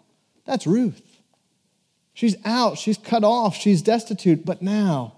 that's 0.46 0.66
Ruth. 0.66 1.02
She's 2.14 2.36
out, 2.46 2.78
she's 2.78 2.98
cut 2.98 3.24
off, 3.24 3.56
she's 3.56 3.82
destitute, 3.82 4.46
but 4.46 4.62
now 4.62 5.18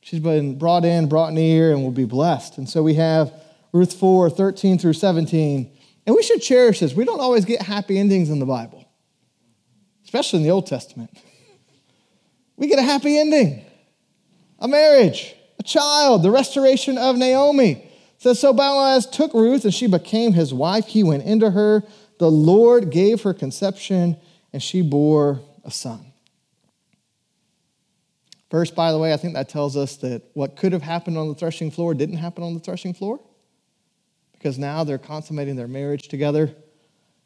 she's 0.00 0.20
been 0.20 0.58
brought 0.58 0.84
in, 0.84 1.08
brought 1.08 1.32
near, 1.32 1.72
and 1.72 1.82
will 1.82 1.90
be 1.90 2.04
blessed. 2.04 2.58
And 2.58 2.68
so 2.68 2.82
we 2.82 2.94
have 2.94 3.32
Ruth 3.72 3.94
4, 3.94 4.28
13 4.28 4.78
through 4.78 4.92
17. 4.92 5.70
And 6.06 6.16
we 6.16 6.22
should 6.22 6.42
cherish 6.42 6.80
this. 6.80 6.94
We 6.94 7.04
don't 7.04 7.20
always 7.20 7.44
get 7.44 7.62
happy 7.62 7.98
endings 7.98 8.28
in 8.28 8.40
the 8.40 8.46
Bible, 8.46 8.86
especially 10.04 10.40
in 10.40 10.42
the 10.42 10.50
Old 10.50 10.66
Testament, 10.66 11.10
we 12.56 12.68
get 12.68 12.78
a 12.78 12.82
happy 12.82 13.18
ending 13.18 13.64
a 14.60 14.68
marriage, 14.68 15.34
a 15.58 15.62
child, 15.64 16.22
the 16.22 16.30
restoration 16.30 16.96
of 16.96 17.16
Naomi. 17.16 17.90
Says, 18.18 18.38
So 18.38 18.52
Boaz 18.52 19.06
took 19.06 19.34
Ruth 19.34 19.64
and 19.64 19.74
she 19.74 19.88
became 19.88 20.32
his 20.32 20.54
wife. 20.54 20.86
He 20.86 21.02
went 21.02 21.24
into 21.24 21.50
her. 21.50 21.82
The 22.20 22.30
Lord 22.30 22.90
gave 22.90 23.22
her 23.22 23.34
conception 23.34 24.16
and 24.52 24.62
she 24.62 24.82
bore 24.82 25.40
a 25.64 25.70
son. 25.70 26.12
First, 28.50 28.74
by 28.74 28.92
the 28.92 28.98
way, 28.98 29.14
I 29.14 29.16
think 29.16 29.32
that 29.32 29.48
tells 29.48 29.78
us 29.78 29.96
that 29.96 30.24
what 30.34 30.56
could 30.56 30.72
have 30.72 30.82
happened 30.82 31.16
on 31.16 31.28
the 31.28 31.34
threshing 31.34 31.70
floor 31.70 31.94
didn't 31.94 32.18
happen 32.18 32.44
on 32.44 32.52
the 32.52 32.60
threshing 32.60 32.92
floor 32.92 33.18
because 34.34 34.58
now 34.58 34.84
they're 34.84 34.98
consummating 34.98 35.56
their 35.56 35.68
marriage 35.68 36.08
together. 36.08 36.54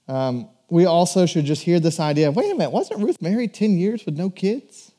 Um, 0.06 0.48
we 0.70 0.86
also 0.86 1.26
should 1.26 1.44
just 1.44 1.62
hear 1.62 1.80
this 1.80 1.98
idea 1.98 2.28
of 2.28 2.36
wait 2.36 2.52
a 2.52 2.54
minute, 2.54 2.70
wasn't 2.70 3.00
Ruth 3.00 3.20
married 3.20 3.54
10 3.54 3.76
years 3.76 4.06
with 4.06 4.16
no 4.16 4.30
kids? 4.30 4.92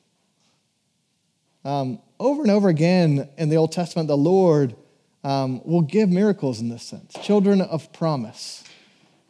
Um, 1.63 1.99
over 2.19 2.41
and 2.41 2.51
over 2.51 2.67
again 2.67 3.29
in 3.37 3.47
the 3.47 3.55
Old 3.55 3.71
Testament, 3.71 4.07
the 4.09 4.17
Lord 4.17 4.75
um, 5.23 5.61
will 5.63 5.81
give 5.81 6.09
miracles 6.09 6.59
in 6.59 6.67
this 6.67 6.83
sense, 6.83 7.13
children 7.21 7.61
of 7.61 7.93
promise. 7.93 8.65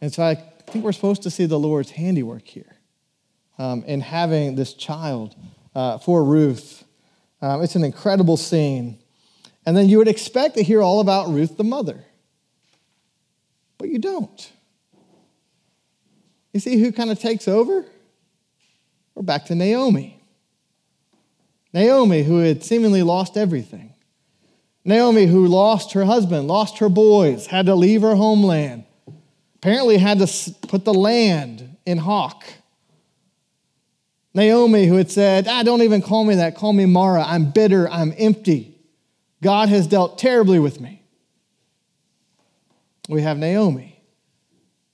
And 0.00 0.12
so 0.12 0.24
I 0.24 0.34
think 0.66 0.84
we're 0.84 0.90
supposed 0.90 1.22
to 1.22 1.30
see 1.30 1.46
the 1.46 1.58
Lord's 1.60 1.90
handiwork 1.90 2.46
here 2.48 2.77
um, 3.58 3.82
in 3.84 4.00
having 4.00 4.54
this 4.54 4.74
child 4.74 5.34
uh, 5.74 5.98
for 5.98 6.24
Ruth. 6.24 6.84
Um, 7.40 7.62
it's 7.62 7.74
an 7.74 7.84
incredible 7.84 8.36
scene. 8.36 8.98
And 9.66 9.76
then 9.76 9.88
you 9.88 9.98
would 9.98 10.08
expect 10.08 10.56
to 10.56 10.62
hear 10.62 10.80
all 10.80 11.00
about 11.00 11.28
Ruth 11.28 11.56
the 11.56 11.64
mother, 11.64 12.04
but 13.76 13.88
you 13.88 13.98
don't. 13.98 14.52
You 16.52 16.60
see 16.60 16.78
who 16.78 16.90
kind 16.90 17.10
of 17.10 17.18
takes 17.18 17.46
over? 17.46 17.84
We're 19.14 19.22
back 19.22 19.46
to 19.46 19.54
Naomi. 19.54 20.22
Naomi, 21.74 22.22
who 22.22 22.38
had 22.38 22.64
seemingly 22.64 23.02
lost 23.02 23.36
everything. 23.36 23.94
Naomi, 24.84 25.26
who 25.26 25.46
lost 25.46 25.92
her 25.92 26.04
husband, 26.04 26.48
lost 26.48 26.78
her 26.78 26.88
boys, 26.88 27.46
had 27.46 27.66
to 27.66 27.74
leave 27.74 28.00
her 28.00 28.14
homeland, 28.14 28.84
apparently 29.56 29.98
had 29.98 30.18
to 30.18 30.54
put 30.66 30.84
the 30.86 30.94
land 30.94 31.76
in 31.84 31.98
hock. 31.98 32.44
Naomi, 34.38 34.86
who 34.86 34.94
had 34.94 35.10
said, 35.10 35.48
ah, 35.48 35.64
Don't 35.64 35.82
even 35.82 36.00
call 36.00 36.24
me 36.24 36.36
that, 36.36 36.54
call 36.54 36.72
me 36.72 36.86
Mara. 36.86 37.24
I'm 37.24 37.50
bitter, 37.50 37.90
I'm 37.90 38.14
empty. 38.16 38.78
God 39.42 39.68
has 39.68 39.88
dealt 39.88 40.16
terribly 40.16 40.60
with 40.60 40.80
me. 40.80 41.02
We 43.08 43.22
have 43.22 43.36
Naomi 43.36 44.00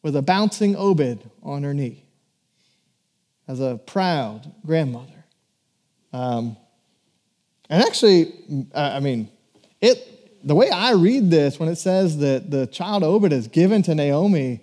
with 0.03 0.17
a 0.17 0.23
bouncing 0.23 0.77
Obed 0.77 1.29
on 1.43 1.63
her 1.63 1.75
knee 1.75 2.05
as 3.47 3.61
a 3.61 3.79
proud 3.87 4.51
grandmother. 4.65 5.25
Um, 6.15 6.57
and 7.69 7.83
actually, 7.83 8.33
I 8.75 9.01
mean, 9.01 9.29
it, 9.83 10.47
the 10.47 10.55
way 10.55 10.71
I 10.71 10.93
read 10.93 11.31
this, 11.31 11.59
when 11.59 11.69
it 11.69 11.77
says 11.77 12.17
that 12.19 12.51
the 12.51 12.67
child 12.67 13.03
Obed 13.03 13.33
is 13.33 13.49
given 13.49 13.83
to 13.83 13.95
Naomi, 13.95 14.61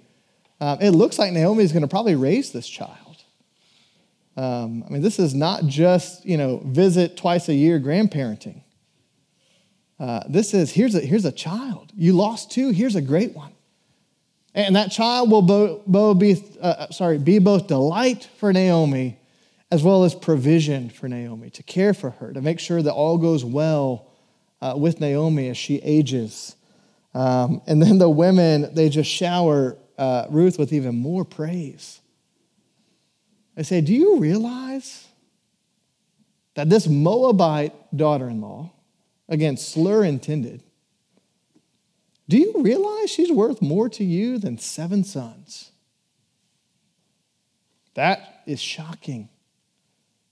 um, 0.59 0.79
it 0.81 0.91
looks 0.91 1.19
like 1.19 1.33
Naomi 1.33 1.63
is 1.63 1.71
going 1.71 1.81
to 1.81 1.87
probably 1.87 2.15
raise 2.15 2.51
this 2.51 2.67
child. 2.67 2.97
Um, 4.37 4.83
I 4.87 4.91
mean, 4.91 5.01
this 5.01 5.19
is 5.19 5.33
not 5.33 5.65
just, 5.65 6.25
you 6.25 6.37
know, 6.37 6.61
visit 6.65 7.17
twice 7.17 7.49
a 7.49 7.53
year 7.53 7.79
grandparenting. 7.79 8.63
Uh, 9.99 10.23
this 10.27 10.53
is, 10.53 10.71
here's 10.71 10.95
a, 10.95 10.99
here's 10.99 11.25
a 11.25 11.31
child. 11.31 11.91
You 11.95 12.13
lost 12.13 12.51
two, 12.51 12.69
here's 12.69 12.95
a 12.95 13.01
great 13.01 13.35
one. 13.35 13.51
And 14.53 14.75
that 14.75 14.91
child 14.91 15.29
will 15.29 15.41
bo- 15.41 15.83
bo- 15.85 16.13
be, 16.13 16.43
uh, 16.61 16.65
uh, 16.65 16.91
sorry, 16.91 17.17
be 17.17 17.39
both 17.39 17.67
delight 17.67 18.27
for 18.37 18.51
Naomi 18.51 19.17
as 19.71 19.83
well 19.83 20.03
as 20.03 20.13
provision 20.13 20.89
for 20.89 21.07
Naomi, 21.07 21.49
to 21.49 21.63
care 21.63 21.93
for 21.93 22.09
her, 22.11 22.33
to 22.33 22.41
make 22.41 22.59
sure 22.59 22.81
that 22.81 22.91
all 22.91 23.17
goes 23.17 23.45
well 23.45 24.11
uh, 24.61 24.73
with 24.77 24.99
Naomi 24.99 25.47
as 25.47 25.57
she 25.57 25.77
ages. 25.77 26.57
Um, 27.13 27.61
and 27.67 27.81
then 27.81 27.97
the 27.97 28.09
women, 28.09 28.75
they 28.75 28.89
just 28.89 29.09
shower 29.09 29.77
uh, 29.97 30.25
Ruth 30.29 30.59
with 30.59 30.73
even 30.73 30.95
more 30.95 31.23
praise. 31.23 32.00
They 33.55 33.63
say, 33.63 33.81
Do 33.81 33.93
you 33.93 34.17
realize 34.17 35.07
that 36.55 36.69
this 36.69 36.87
Moabite 36.87 37.73
daughter 37.95 38.29
in 38.29 38.41
law, 38.41 38.71
again, 39.29 39.57
slur 39.57 40.03
intended, 40.03 40.63
do 42.27 42.37
you 42.37 42.53
realize 42.59 43.09
she's 43.09 43.31
worth 43.31 43.61
more 43.61 43.89
to 43.89 44.03
you 44.03 44.37
than 44.37 44.57
seven 44.57 45.03
sons? 45.03 45.71
That 47.95 48.43
is 48.45 48.61
shocking. 48.61 49.27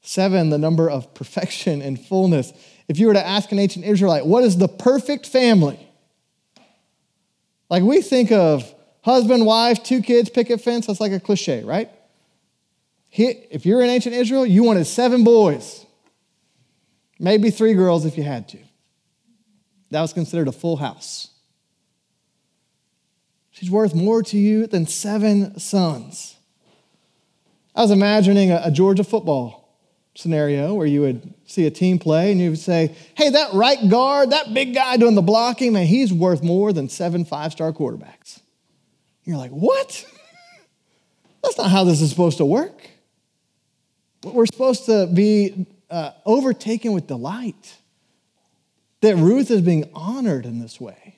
Seven, 0.01 0.49
the 0.49 0.57
number 0.57 0.89
of 0.89 1.13
perfection 1.13 1.81
and 1.81 1.99
fullness. 1.99 2.53
If 2.87 2.99
you 2.99 3.07
were 3.07 3.13
to 3.13 3.25
ask 3.25 3.51
an 3.51 3.59
ancient 3.59 3.83
Israelite, 3.83 4.25
what 4.25 4.45
is 4.45 4.57
the 4.57 4.69
perfect 4.69 5.27
family? 5.27 5.79
Like 7.69 7.83
we 7.83 8.01
think 8.01 8.31
of 8.31 8.73
husband, 9.01 9.45
wife, 9.45 9.83
two 9.83 10.01
kids, 10.01 10.29
picket 10.29 10.61
fence, 10.61 10.87
that's 10.87 11.01
like 11.01 11.11
a 11.11 11.19
cliche, 11.19 11.63
right? 11.63 11.89
If 13.11 13.65
you're 13.65 13.81
in 13.81 13.89
ancient 13.89 14.15
Israel, 14.15 14.45
you 14.45 14.63
wanted 14.63 14.85
seven 14.85 15.23
boys, 15.23 15.85
maybe 17.19 17.49
three 17.49 17.73
girls 17.73 18.05
if 18.05 18.17
you 18.17 18.23
had 18.23 18.47
to. 18.49 18.59
That 19.91 20.01
was 20.01 20.13
considered 20.13 20.47
a 20.47 20.51
full 20.51 20.77
house. 20.77 21.29
She's 23.51 23.71
worth 23.71 23.93
more 23.93 24.23
to 24.23 24.37
you 24.37 24.67
than 24.67 24.85
seven 24.85 25.59
sons. 25.59 26.37
I 27.75 27.81
was 27.81 27.91
imagining 27.91 28.51
a, 28.51 28.71
Georgia 28.71 29.03
football 29.03 29.77
scenario 30.15 30.73
where 30.73 30.87
you 30.87 31.01
would 31.01 31.33
see 31.45 31.65
a 31.65 31.71
team 31.71 31.99
play 31.99 32.31
and 32.31 32.39
you 32.39 32.51
would 32.51 32.59
say, 32.59 32.95
hey, 33.15 33.29
that 33.29 33.53
right 33.53 33.89
guard, 33.89 34.31
that 34.31 34.53
big 34.53 34.73
guy 34.73 34.97
doing 34.97 35.15
the 35.15 35.21
blocking, 35.21 35.73
man, 35.73 35.87
he's 35.87 36.13
worth 36.13 36.43
more 36.43 36.71
than 36.71 36.89
seven 36.89 37.25
five 37.25 37.51
star 37.51 37.73
quarterbacks. 37.73 38.39
You're 39.23 39.37
like, 39.37 39.51
what? 39.51 40.05
That's 41.43 41.57
not 41.57 41.69
how 41.69 41.83
this 41.83 42.01
is 42.01 42.09
supposed 42.09 42.37
to 42.37 42.45
work. 42.45 42.89
We're 44.23 44.45
supposed 44.45 44.85
to 44.85 45.07
be 45.07 45.67
uh, 45.89 46.11
overtaken 46.25 46.93
with 46.93 47.07
delight 47.07 47.77
that 49.01 49.15
Ruth 49.15 49.49
is 49.49 49.61
being 49.61 49.89
honored 49.93 50.45
in 50.45 50.59
this 50.59 50.79
way. 50.79 51.15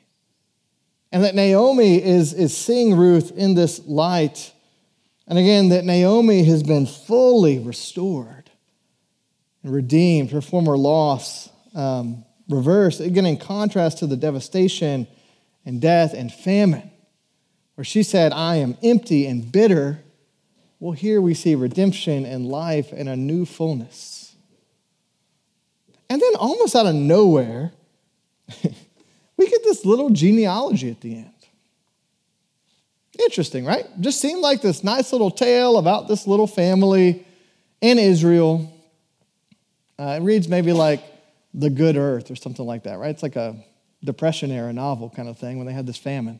And 1.11 1.23
that 1.23 1.35
Naomi 1.35 2.01
is, 2.01 2.33
is 2.33 2.55
seeing 2.55 2.95
Ruth 2.95 3.31
in 3.35 3.53
this 3.53 3.85
light. 3.85 4.53
And 5.27 5.37
again, 5.37 5.69
that 5.69 5.83
Naomi 5.83 6.43
has 6.45 6.63
been 6.63 6.85
fully 6.85 7.59
restored 7.59 8.49
and 9.63 9.73
redeemed, 9.73 10.31
her 10.31 10.41
former 10.41 10.77
loss 10.77 11.49
um, 11.75 12.23
reversed, 12.49 12.99
again, 12.99 13.25
in 13.25 13.37
contrast 13.37 13.99
to 13.99 14.07
the 14.07 14.17
devastation 14.17 15.07
and 15.65 15.81
death 15.81 16.13
and 16.13 16.31
famine, 16.31 16.89
where 17.75 17.85
she 17.85 18.03
said, 18.03 18.31
I 18.31 18.57
am 18.57 18.77
empty 18.83 19.25
and 19.25 19.51
bitter. 19.51 20.01
Well, 20.81 20.91
here 20.91 21.21
we 21.21 21.33
see 21.33 21.55
redemption 21.55 22.25
and 22.25 22.45
life 22.45 22.91
and 22.91 23.07
a 23.07 23.15
new 23.15 23.45
fullness. 23.45 24.35
And 26.09 26.21
then, 26.21 26.35
almost 26.35 26.75
out 26.75 26.87
of 26.87 26.95
nowhere, 26.95 27.71
we 29.37 29.47
get 29.47 29.63
this 29.63 29.85
little 29.85 30.09
genealogy 30.09 30.91
at 30.91 30.99
the 30.99 31.15
end. 31.15 31.31
Interesting, 33.17 33.63
right? 33.63 33.85
Just 34.01 34.19
seemed 34.19 34.41
like 34.41 34.61
this 34.61 34.83
nice 34.83 35.13
little 35.13 35.31
tale 35.31 35.77
about 35.77 36.09
this 36.09 36.27
little 36.27 36.47
family 36.47 37.25
in 37.79 37.97
Israel 37.97 38.69
uh, 40.01 40.17
it 40.19 40.23
reads 40.23 40.47
maybe 40.47 40.73
like 40.73 41.03
The 41.53 41.69
Good 41.69 41.95
Earth 41.95 42.31
or 42.31 42.35
something 42.35 42.65
like 42.65 42.83
that, 42.83 42.97
right? 42.97 43.11
It's 43.11 43.21
like 43.21 43.35
a 43.35 43.55
Depression 44.03 44.49
era 44.49 44.73
novel 44.73 45.11
kind 45.11 45.29
of 45.29 45.37
thing 45.37 45.59
when 45.59 45.67
they 45.67 45.73
had 45.73 45.85
this 45.85 45.97
famine. 45.97 46.39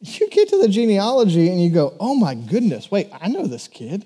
You 0.00 0.28
get 0.30 0.48
to 0.50 0.58
the 0.58 0.68
genealogy 0.68 1.48
and 1.48 1.62
you 1.62 1.70
go, 1.70 1.94
oh 1.98 2.14
my 2.14 2.34
goodness, 2.34 2.90
wait, 2.90 3.10
I 3.12 3.28
know 3.28 3.46
this 3.46 3.66
kid. 3.66 4.04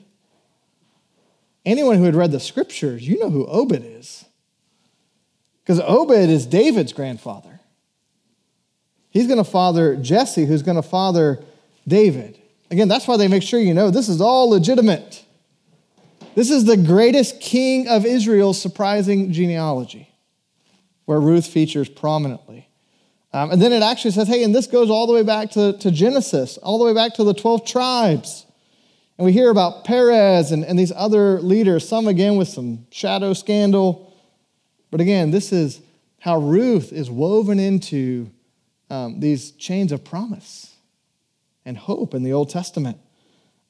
Anyone 1.65 1.99
who 1.99 2.05
had 2.05 2.15
read 2.15 2.33
the 2.33 2.41
scriptures, 2.41 3.07
you 3.07 3.19
know 3.19 3.31
who 3.31 3.47
Obed 3.47 3.85
is. 3.85 4.25
Because 5.63 5.81
Obed 5.81 6.31
is 6.31 6.47
David's 6.47 6.93
grandfather. 6.93 7.61
He's 9.11 9.27
going 9.27 9.39
to 9.39 9.45
father 9.45 9.95
Jesse, 9.97 10.47
who's 10.47 10.63
going 10.63 10.77
to 10.77 10.83
father 10.83 11.45
David. 11.87 12.39
Again, 12.71 12.89
that's 12.89 13.07
why 13.07 13.19
they 13.19 13.29
make 13.29 13.43
sure 13.43 13.61
you 13.61 13.75
know 13.75 13.91
this 13.91 14.09
is 14.09 14.21
all 14.21 14.49
legitimate. 14.49 15.25
This 16.35 16.51
is 16.51 16.65
the 16.65 16.79
greatest 16.79 17.41
king 17.41 17.87
of 17.89 18.07
Israel's 18.07 18.61
surprising 18.61 19.33
genealogy, 19.33 20.09
where 21.05 21.21
Ruth 21.21 21.47
features 21.47 21.91
prominently. 21.91 22.69
Um, 23.35 23.51
and 23.51 23.63
then 23.63 23.73
it 23.73 23.83
actually 23.83 24.11
says, 24.11 24.29
hey, 24.29 24.45
and 24.45 24.55
this 24.55 24.67
goes 24.67 24.91
all 24.91 25.07
the 25.07 25.13
way 25.13 25.23
back 25.23 25.51
to, 25.53 25.73
to 25.79 25.91
Genesis, 25.91 26.59
all 26.59 26.79
the 26.79 26.85
way 26.85 26.93
back 26.93 27.15
to 27.15 27.25
the 27.25 27.33
12 27.33 27.67
tribes. 27.67 28.47
And 29.17 29.25
we 29.25 29.33
hear 29.33 29.51
about 29.51 29.85
Perez 29.85 30.53
and, 30.53 30.65
and 30.65 30.79
these 30.79 30.93
other 30.95 31.41
leaders, 31.41 31.89
some 31.89 32.09
again 32.09 32.37
with 32.37 32.49
some 32.49 32.87
shadow 32.91 33.33
scandal. 33.33 34.15
But 34.91 35.01
again, 35.01 35.31
this 35.31 35.53
is 35.53 35.81
how 36.21 36.39
Ruth 36.39 36.93
is 36.93 37.11
woven 37.11 37.59
into 37.59 38.31
um, 38.91 39.21
these 39.21 39.53
chains 39.53 39.93
of 39.93 40.05
promise 40.05 40.75
and 41.65 41.77
hope 41.77 42.15
in 42.15 42.23
the 42.23 42.33
Old 42.33 42.51
Testament. 42.51 42.99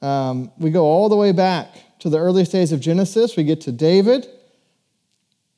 Um, 0.00 0.50
we 0.58 0.70
go 0.70 0.84
all 0.84 1.08
the 1.08 1.16
way 1.16 1.30
back 1.30 1.68
to 2.00 2.08
the 2.08 2.18
earliest 2.18 2.50
days 2.50 2.72
of 2.72 2.80
Genesis. 2.80 3.36
We 3.36 3.44
get 3.44 3.60
to 3.62 3.72
David. 3.72 4.26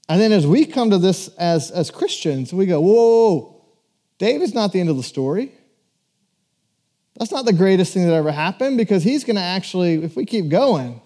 And 0.09 0.21
then 0.21 0.33
as 0.33 0.47
we 0.47 0.67
come 0.67 0.91
to 0.91 0.99
this 0.99 1.29
as, 1.39 1.71
as 1.71 1.91
Christians, 1.91 2.53
we 2.53 2.67
go, 2.67 2.81
whoa, 2.81 3.54
David's 4.25 4.55
not 4.55 4.73
the 4.73 4.81
end 4.81 4.89
of 4.89 4.97
the 4.97 5.03
story. 5.03 5.53
That's 7.19 7.31
not 7.31 7.45
the 7.45 7.53
greatest 7.53 7.93
thing 7.93 8.07
that 8.07 8.15
ever 8.15 8.33
happened 8.33 8.79
because 8.79 9.03
he's 9.03 9.23
going 9.23 9.37
to 9.37 9.43
actually, 9.43 10.03
if 10.03 10.17
we 10.17 10.25
keep 10.25 10.49
going, 10.49 11.03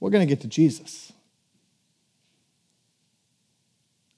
we're 0.00 0.10
going 0.10 0.20
to 0.20 0.30
get 0.30 0.42
to 0.42 0.48
Jesus. 0.48 1.10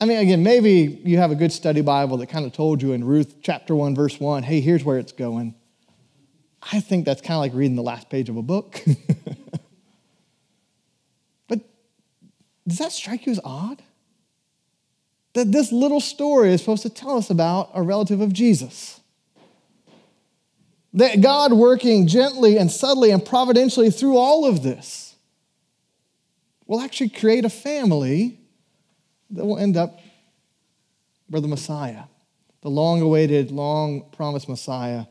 I 0.00 0.04
mean, 0.04 0.18
again, 0.18 0.42
maybe 0.42 1.00
you 1.04 1.18
have 1.18 1.30
a 1.30 1.36
good 1.36 1.52
study 1.52 1.80
Bible 1.80 2.16
that 2.16 2.26
kind 2.26 2.44
of 2.44 2.52
told 2.52 2.82
you 2.82 2.90
in 2.90 3.04
Ruth 3.04 3.36
chapter 3.40 3.72
1, 3.72 3.94
verse 3.94 4.18
1, 4.18 4.42
hey, 4.42 4.60
here's 4.60 4.82
where 4.82 4.98
it's 4.98 5.12
going. 5.12 5.54
I 6.72 6.80
think 6.80 7.04
that's 7.04 7.20
kind 7.20 7.34
of 7.34 7.40
like 7.42 7.54
reading 7.54 7.76
the 7.76 7.84
last 7.84 8.10
page 8.10 8.28
of 8.28 8.36
a 8.36 8.42
book. 8.42 8.82
but 11.46 11.60
does 12.66 12.78
that 12.78 12.90
strike 12.90 13.26
you 13.26 13.32
as 13.32 13.40
odd? 13.44 13.80
That 15.34 15.52
this 15.52 15.70
little 15.70 16.00
story 16.00 16.52
is 16.52 16.60
supposed 16.60 16.82
to 16.82 16.90
tell 16.90 17.16
us 17.16 17.30
about 17.30 17.70
a 17.74 17.82
relative 17.82 18.20
of 18.20 18.32
Jesus. 18.32 19.00
That 20.92 21.20
God 21.20 21.52
working 21.52 22.08
gently 22.08 22.58
and 22.58 22.70
subtly 22.70 23.10
and 23.10 23.24
providentially 23.24 23.90
through 23.90 24.16
all 24.16 24.44
of 24.44 24.62
this 24.62 25.14
will 26.66 26.80
actually 26.80 27.10
create 27.10 27.44
a 27.44 27.50
family 27.50 28.40
that 29.30 29.44
will 29.44 29.58
end 29.58 29.76
up 29.76 30.00
where 31.28 31.40
the 31.40 31.48
Messiah, 31.48 32.04
the 32.62 32.68
long 32.68 33.00
awaited, 33.00 33.52
long 33.52 34.10
promised 34.10 34.48
Messiah, 34.48 35.06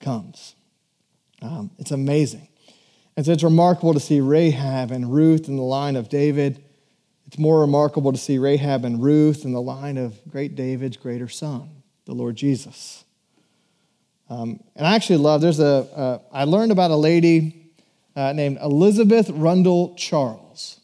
comes. 0.00 0.54
Um, 1.42 1.70
it's 1.78 1.90
amazing. 1.90 2.48
And 3.16 3.26
so 3.26 3.32
it's 3.32 3.42
remarkable 3.42 3.94
to 3.94 4.00
see 4.00 4.20
Rahab 4.20 4.90
and 4.90 5.12
Ruth 5.12 5.48
in 5.48 5.56
the 5.56 5.62
line 5.62 5.96
of 5.96 6.08
David. 6.08 6.64
It's 7.28 7.38
more 7.38 7.60
remarkable 7.60 8.10
to 8.10 8.18
see 8.18 8.38
Rahab 8.38 8.86
and 8.86 9.02
Ruth 9.02 9.44
in 9.44 9.52
the 9.52 9.60
line 9.60 9.98
of 9.98 10.18
great 10.30 10.56
David's 10.56 10.96
greater 10.96 11.28
son, 11.28 11.68
the 12.06 12.14
Lord 12.14 12.36
Jesus. 12.36 13.04
Um, 14.30 14.60
and 14.74 14.86
I 14.86 14.94
actually 14.94 15.18
love, 15.18 15.42
there's 15.42 15.60
a. 15.60 15.86
Uh, 15.94 16.18
I 16.32 16.44
learned 16.44 16.72
about 16.72 16.90
a 16.90 16.96
lady 16.96 17.70
uh, 18.16 18.32
named 18.32 18.58
Elizabeth 18.62 19.28
Rundle 19.28 19.94
Charles. 19.96 20.80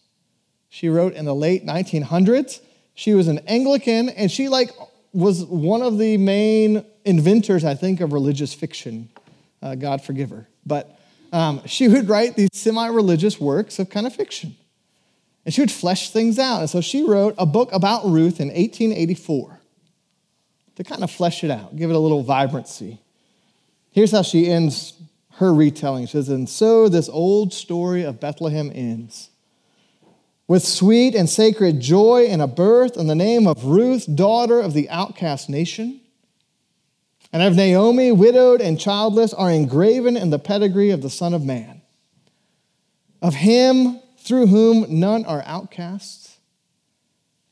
She 0.69 0.91
wrote 0.91 1.15
in 1.15 1.25
the 1.25 1.35
late 1.35 1.65
1900s. 1.65 2.61
She 2.95 3.15
was 3.15 3.27
an 3.27 3.39
Anglican, 3.47 4.11
and 4.11 4.31
she 4.31 4.51
like 4.51 4.71
was 5.15 5.47
one 5.47 5.81
of 5.81 5.97
the 5.97 6.19
main 6.19 6.85
inventors, 7.07 7.65
I 7.65 7.75
think, 7.75 8.03
of 8.03 8.13
religious 8.13 8.53
fiction. 8.53 9.09
Uh, 9.63 9.77
God 9.77 10.03
forgive 10.03 10.29
her, 10.29 10.47
but 10.67 10.99
um, 11.33 11.63
she 11.67 11.89
would 11.89 12.09
write 12.09 12.37
these 12.37 12.51
semi-religious 12.53 13.41
works 13.41 13.79
of 13.79 13.89
kind 13.89 14.07
of 14.07 14.15
fiction, 14.15 14.57
and 15.45 15.55
she 15.55 15.61
would 15.61 15.71
flesh 15.71 16.11
things 16.11 16.39
out. 16.39 16.61
And 16.61 16.71
so 16.71 16.81
she 16.81 17.05
wrote 17.05 17.35
a 17.39 17.47
book 17.47 17.71
about 17.73 18.05
Ruth 18.05 18.41
in 18.41 18.49
1884 18.49 19.61
to 20.77 20.85
kind 20.85 21.03
of 21.03 21.11
flesh 21.11 21.45
it 21.45 21.51
out, 21.51 21.77
give 21.77 21.91
it 21.91 21.97
a 21.97 21.99
little 21.99 22.23
vibrancy. 22.23 23.01
Here's 23.91 24.11
how 24.11 24.23
she 24.23 24.49
ends 24.49 24.95
her 25.35 25.53
retelling. 25.53 26.07
She 26.07 26.13
says, 26.13 26.29
"And 26.29 26.49
so 26.49 26.89
this 26.89 27.09
old 27.09 27.53
story 27.53 28.03
of 28.03 28.21
Bethlehem 28.21 28.71
ends." 28.75 29.31
with 30.47 30.65
sweet 30.65 31.15
and 31.15 31.29
sacred 31.29 31.81
joy 31.81 32.27
in 32.27 32.41
a 32.41 32.47
birth 32.47 32.97
in 32.97 33.07
the 33.07 33.15
name 33.15 33.47
of 33.47 33.65
Ruth, 33.65 34.15
daughter 34.15 34.61
of 34.61 34.75
the 34.75 34.89
outcast 34.91 35.49
nation, 35.49 36.01
and 37.33 37.43
of 37.43 37.57
Naomi, 37.57 38.13
widowed 38.13 38.61
and 38.61 38.79
childless, 38.79 39.33
are 39.35 39.51
engraven 39.51 40.17
in 40.17 40.31
the 40.31 40.39
pedigree 40.39 40.91
of 40.91 41.03
the 41.03 41.11
Son 41.11 41.35
of 41.35 41.43
Man. 41.43 41.81
Of 43.23 43.35
him 43.35 44.01
through 44.25 44.47
whom 44.47 44.87
none 45.01 45.25
are 45.25 45.43
outcasts, 45.47 46.39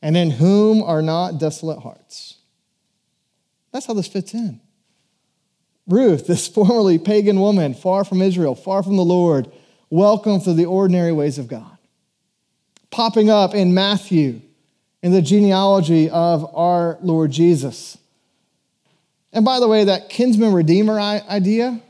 and 0.01 0.17
in 0.17 0.31
whom 0.31 0.83
are 0.83 1.01
not 1.01 1.37
desolate 1.39 1.79
hearts. 1.79 2.37
That's 3.71 3.85
how 3.85 3.93
this 3.93 4.07
fits 4.07 4.33
in. 4.33 4.59
Ruth, 5.87 6.27
this 6.27 6.47
formerly 6.53 6.97
pagan 6.97 7.39
woman, 7.39 7.73
far 7.73 8.03
from 8.03 8.21
Israel, 8.21 8.55
far 8.55 8.83
from 8.83 8.97
the 8.97 9.05
Lord, 9.05 9.51
welcome 9.89 10.41
to 10.41 10.53
the 10.53 10.65
ordinary 10.65 11.11
ways 11.13 11.37
of 11.37 11.47
God 11.47 11.73
popping 12.93 13.29
up 13.29 13.55
in 13.55 13.73
Matthew 13.73 14.39
in 15.01 15.11
the 15.11 15.21
genealogy 15.21 16.09
of 16.11 16.55
our 16.55 16.97
Lord 17.01 17.31
Jesus. 17.31 17.97
And 19.33 19.43
by 19.43 19.59
the 19.59 19.67
way, 19.67 19.85
that 19.85 20.09
kinsman 20.09 20.53
redeemer 20.53 20.99
idea, 20.99 21.81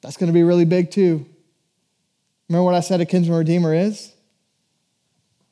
that's 0.00 0.16
going 0.16 0.28
to 0.28 0.32
be 0.32 0.44
really 0.44 0.64
big 0.64 0.92
too. 0.92 1.26
Remember 2.48 2.64
what 2.64 2.74
I 2.74 2.80
said 2.80 3.00
a 3.00 3.06
kinsman 3.06 3.38
redeemer 3.38 3.74
is? 3.74 4.12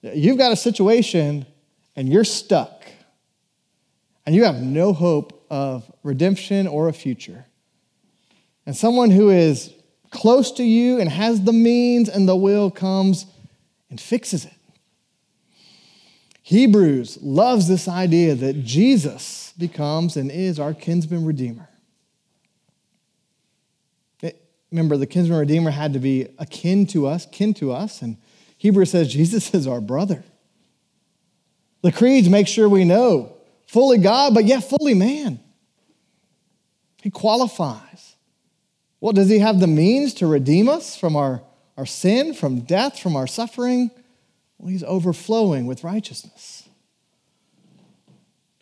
You've 0.02 0.38
got 0.38 0.52
a 0.52 0.56
situation 0.56 1.46
and 1.96 2.08
you're 2.08 2.24
stuck, 2.24 2.84
and 4.26 4.34
you 4.34 4.44
have 4.44 4.60
no 4.60 4.92
hope 4.92 5.46
of 5.48 5.90
redemption 6.02 6.66
or 6.66 6.88
a 6.88 6.92
future. 6.92 7.46
And 8.66 8.76
someone 8.76 9.10
who 9.10 9.30
is 9.30 9.72
close 10.10 10.50
to 10.52 10.64
you 10.64 10.98
and 11.00 11.08
has 11.08 11.42
the 11.42 11.52
means 11.52 12.08
and 12.08 12.28
the 12.28 12.36
will 12.36 12.70
comes 12.70 13.26
and 13.90 14.00
fixes 14.00 14.44
it. 14.44 14.52
Hebrews 16.42 17.18
loves 17.22 17.68
this 17.68 17.88
idea 17.88 18.34
that 18.34 18.64
Jesus 18.64 19.54
becomes 19.56 20.16
and 20.16 20.30
is 20.30 20.60
our 20.60 20.74
kinsman 20.74 21.24
redeemer. 21.24 21.68
It, 24.20 24.42
remember, 24.74 24.96
the 24.96 25.06
kinsman 25.06 25.38
redeemer 25.38 25.70
had 25.70 25.92
to 25.92 25.98
be 25.98 26.28
akin 26.38 26.86
to 26.88 27.06
us, 27.06 27.26
kin 27.26 27.54
to 27.54 27.72
us, 27.72 28.02
and 28.02 28.16
Hebrews 28.58 28.90
says 28.90 29.12
Jesus 29.12 29.54
is 29.54 29.66
our 29.66 29.80
brother. 29.80 30.24
The 31.82 31.92
creeds 31.92 32.28
make 32.28 32.48
sure 32.48 32.68
we 32.68 32.84
know 32.84 33.36
fully 33.66 33.98
God, 33.98 34.34
but 34.34 34.44
yet 34.44 34.64
fully 34.64 34.94
man. 34.94 35.40
He 37.02 37.10
qualifies. 37.10 38.16
Well, 39.00 39.12
does 39.12 39.28
he 39.28 39.38
have 39.40 39.60
the 39.60 39.66
means 39.66 40.14
to 40.14 40.26
redeem 40.26 40.68
us 40.68 40.96
from 40.96 41.14
our 41.14 41.42
our 41.76 41.86
sin, 41.86 42.34
from 42.34 42.60
death, 42.60 42.98
from 42.98 43.16
our 43.16 43.26
suffering, 43.26 43.90
well, 44.58 44.68
he's 44.68 44.84
overflowing 44.84 45.66
with 45.66 45.84
righteousness. 45.84 46.68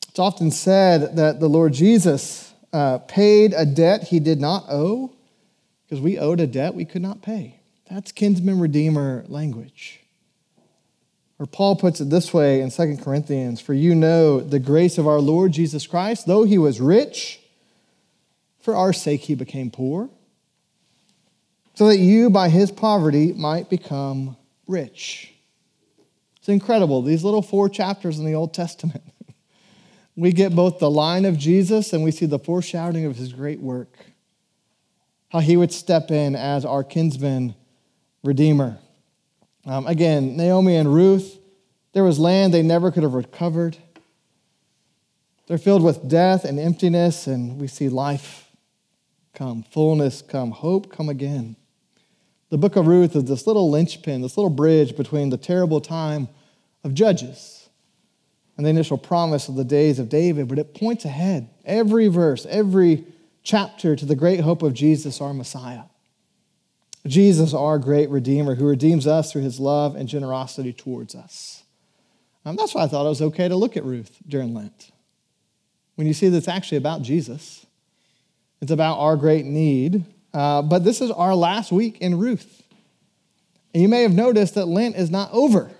It's 0.08 0.18
often 0.18 0.50
said 0.50 1.16
that 1.16 1.40
the 1.40 1.48
Lord 1.48 1.72
Jesus 1.72 2.52
uh, 2.72 2.98
paid 2.98 3.54
a 3.54 3.66
debt 3.66 4.04
he 4.04 4.20
did 4.20 4.40
not 4.40 4.64
owe 4.68 5.14
because 5.92 6.02
we 6.02 6.18
owed 6.18 6.40
a 6.40 6.46
debt 6.46 6.74
we 6.74 6.86
could 6.86 7.02
not 7.02 7.20
pay. 7.20 7.60
That's 7.90 8.12
kinsman 8.12 8.58
redeemer 8.58 9.26
language. 9.28 10.00
Or 11.38 11.44
Paul 11.44 11.76
puts 11.76 12.00
it 12.00 12.08
this 12.08 12.32
way 12.32 12.62
in 12.62 12.70
2 12.70 12.96
Corinthians 13.02 13.60
For 13.60 13.74
you 13.74 13.94
know 13.94 14.40
the 14.40 14.58
grace 14.58 14.96
of 14.96 15.06
our 15.06 15.20
Lord 15.20 15.52
Jesus 15.52 15.86
Christ, 15.86 16.26
though 16.26 16.44
he 16.44 16.56
was 16.56 16.80
rich, 16.80 17.42
for 18.62 18.74
our 18.74 18.94
sake 18.94 19.20
he 19.20 19.34
became 19.34 19.70
poor 19.70 20.08
so 21.74 21.88
that 21.88 21.98
you, 21.98 22.30
by 22.30 22.48
his 22.48 22.70
poverty, 22.70 23.34
might 23.34 23.68
become 23.68 24.38
rich. 24.66 25.34
It's 26.38 26.48
incredible. 26.48 27.02
These 27.02 27.22
little 27.22 27.42
four 27.42 27.68
chapters 27.68 28.18
in 28.18 28.24
the 28.24 28.34
Old 28.34 28.54
Testament. 28.54 29.04
we 30.16 30.32
get 30.32 30.56
both 30.56 30.78
the 30.78 30.90
line 30.90 31.26
of 31.26 31.36
Jesus 31.36 31.92
and 31.92 32.02
we 32.02 32.12
see 32.12 32.24
the 32.24 32.38
foreshadowing 32.38 33.04
of 33.04 33.16
his 33.16 33.34
great 33.34 33.60
work. 33.60 34.11
How 35.32 35.38
he 35.38 35.56
would 35.56 35.72
step 35.72 36.10
in 36.10 36.36
as 36.36 36.66
our 36.66 36.84
kinsman 36.84 37.54
redeemer. 38.22 38.78
Um, 39.64 39.86
again, 39.86 40.36
Naomi 40.36 40.76
and 40.76 40.92
Ruth, 40.92 41.38
there 41.94 42.04
was 42.04 42.18
land 42.18 42.52
they 42.52 42.60
never 42.60 42.90
could 42.90 43.02
have 43.02 43.14
recovered. 43.14 43.78
They're 45.46 45.56
filled 45.56 45.82
with 45.82 46.06
death 46.06 46.44
and 46.44 46.60
emptiness, 46.60 47.26
and 47.26 47.58
we 47.58 47.66
see 47.66 47.88
life 47.88 48.50
come, 49.32 49.62
fullness 49.62 50.20
come, 50.20 50.50
hope 50.50 50.92
come 50.92 51.08
again. 51.08 51.56
The 52.50 52.58
book 52.58 52.76
of 52.76 52.86
Ruth 52.86 53.16
is 53.16 53.24
this 53.24 53.46
little 53.46 53.70
linchpin, 53.70 54.20
this 54.20 54.36
little 54.36 54.50
bridge 54.50 54.94
between 54.98 55.30
the 55.30 55.38
terrible 55.38 55.80
time 55.80 56.28
of 56.84 56.92
Judges 56.92 57.70
and 58.58 58.66
the 58.66 58.70
initial 58.70 58.98
promise 58.98 59.48
of 59.48 59.54
the 59.54 59.64
days 59.64 59.98
of 59.98 60.10
David, 60.10 60.48
but 60.48 60.58
it 60.58 60.74
points 60.74 61.06
ahead, 61.06 61.48
every 61.64 62.08
verse, 62.08 62.44
every 62.50 63.06
chapter, 63.42 63.96
to 63.96 64.06
the 64.06 64.14
great 64.14 64.40
hope 64.40 64.62
of 64.62 64.74
Jesus, 64.74 65.20
our 65.20 65.34
Messiah. 65.34 65.84
Jesus, 67.06 67.52
our 67.52 67.78
great 67.78 68.10
Redeemer, 68.10 68.54
who 68.54 68.66
redeems 68.66 69.06
us 69.06 69.32
through 69.32 69.42
his 69.42 69.58
love 69.58 69.96
and 69.96 70.08
generosity 70.08 70.72
towards 70.72 71.14
us. 71.14 71.64
Um, 72.44 72.56
that's 72.56 72.74
why 72.74 72.84
I 72.84 72.86
thought 72.86 73.06
it 73.06 73.08
was 73.08 73.22
okay 73.22 73.48
to 73.48 73.56
look 73.56 73.76
at 73.76 73.84
Ruth 73.84 74.18
during 74.26 74.54
Lent. 74.54 74.92
When 75.96 76.06
you 76.06 76.14
see 76.14 76.28
that 76.28 76.36
it's 76.36 76.48
actually 76.48 76.78
about 76.78 77.02
Jesus, 77.02 77.66
it's 78.60 78.70
about 78.70 78.98
our 78.98 79.16
great 79.16 79.44
need 79.44 80.04
uh, 80.34 80.62
but 80.62 80.84
this 80.84 81.00
is 81.00 81.10
our 81.10 81.34
last 81.34 81.72
week 81.72 81.98
in 82.00 82.18
Ruth. 82.18 82.62
And 83.74 83.82
you 83.82 83.88
may 83.88 84.02
have 84.02 84.12
noticed 84.12 84.54
that 84.54 84.66
Lent 84.66 84.96
is 84.96 85.10
not 85.10 85.30
over. 85.32 85.70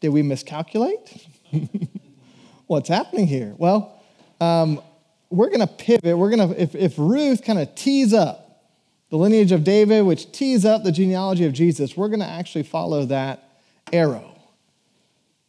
Did 0.00 0.10
we 0.10 0.22
miscalculate? 0.22 1.26
What's 2.66 2.88
happening 2.88 3.26
here? 3.26 3.54
Well, 3.58 4.00
um, 4.40 4.80
we're 5.30 5.48
going 5.48 5.60
to 5.60 5.66
pivot. 5.66 6.16
We're 6.16 6.30
going 6.30 6.48
to, 6.48 6.62
if, 6.62 6.74
if 6.74 6.98
Ruth 6.98 7.44
kind 7.44 7.58
of 7.58 7.74
tees 7.74 8.12
up 8.14 8.64
the 9.10 9.16
lineage 9.16 9.52
of 9.52 9.64
David, 9.64 10.02
which 10.02 10.32
tees 10.32 10.64
up 10.64 10.84
the 10.84 10.92
genealogy 10.92 11.44
of 11.44 11.52
Jesus, 11.52 11.96
we're 11.96 12.08
going 12.08 12.20
to 12.20 12.26
actually 12.26 12.64
follow 12.64 13.04
that 13.06 13.42
arrow 13.92 14.36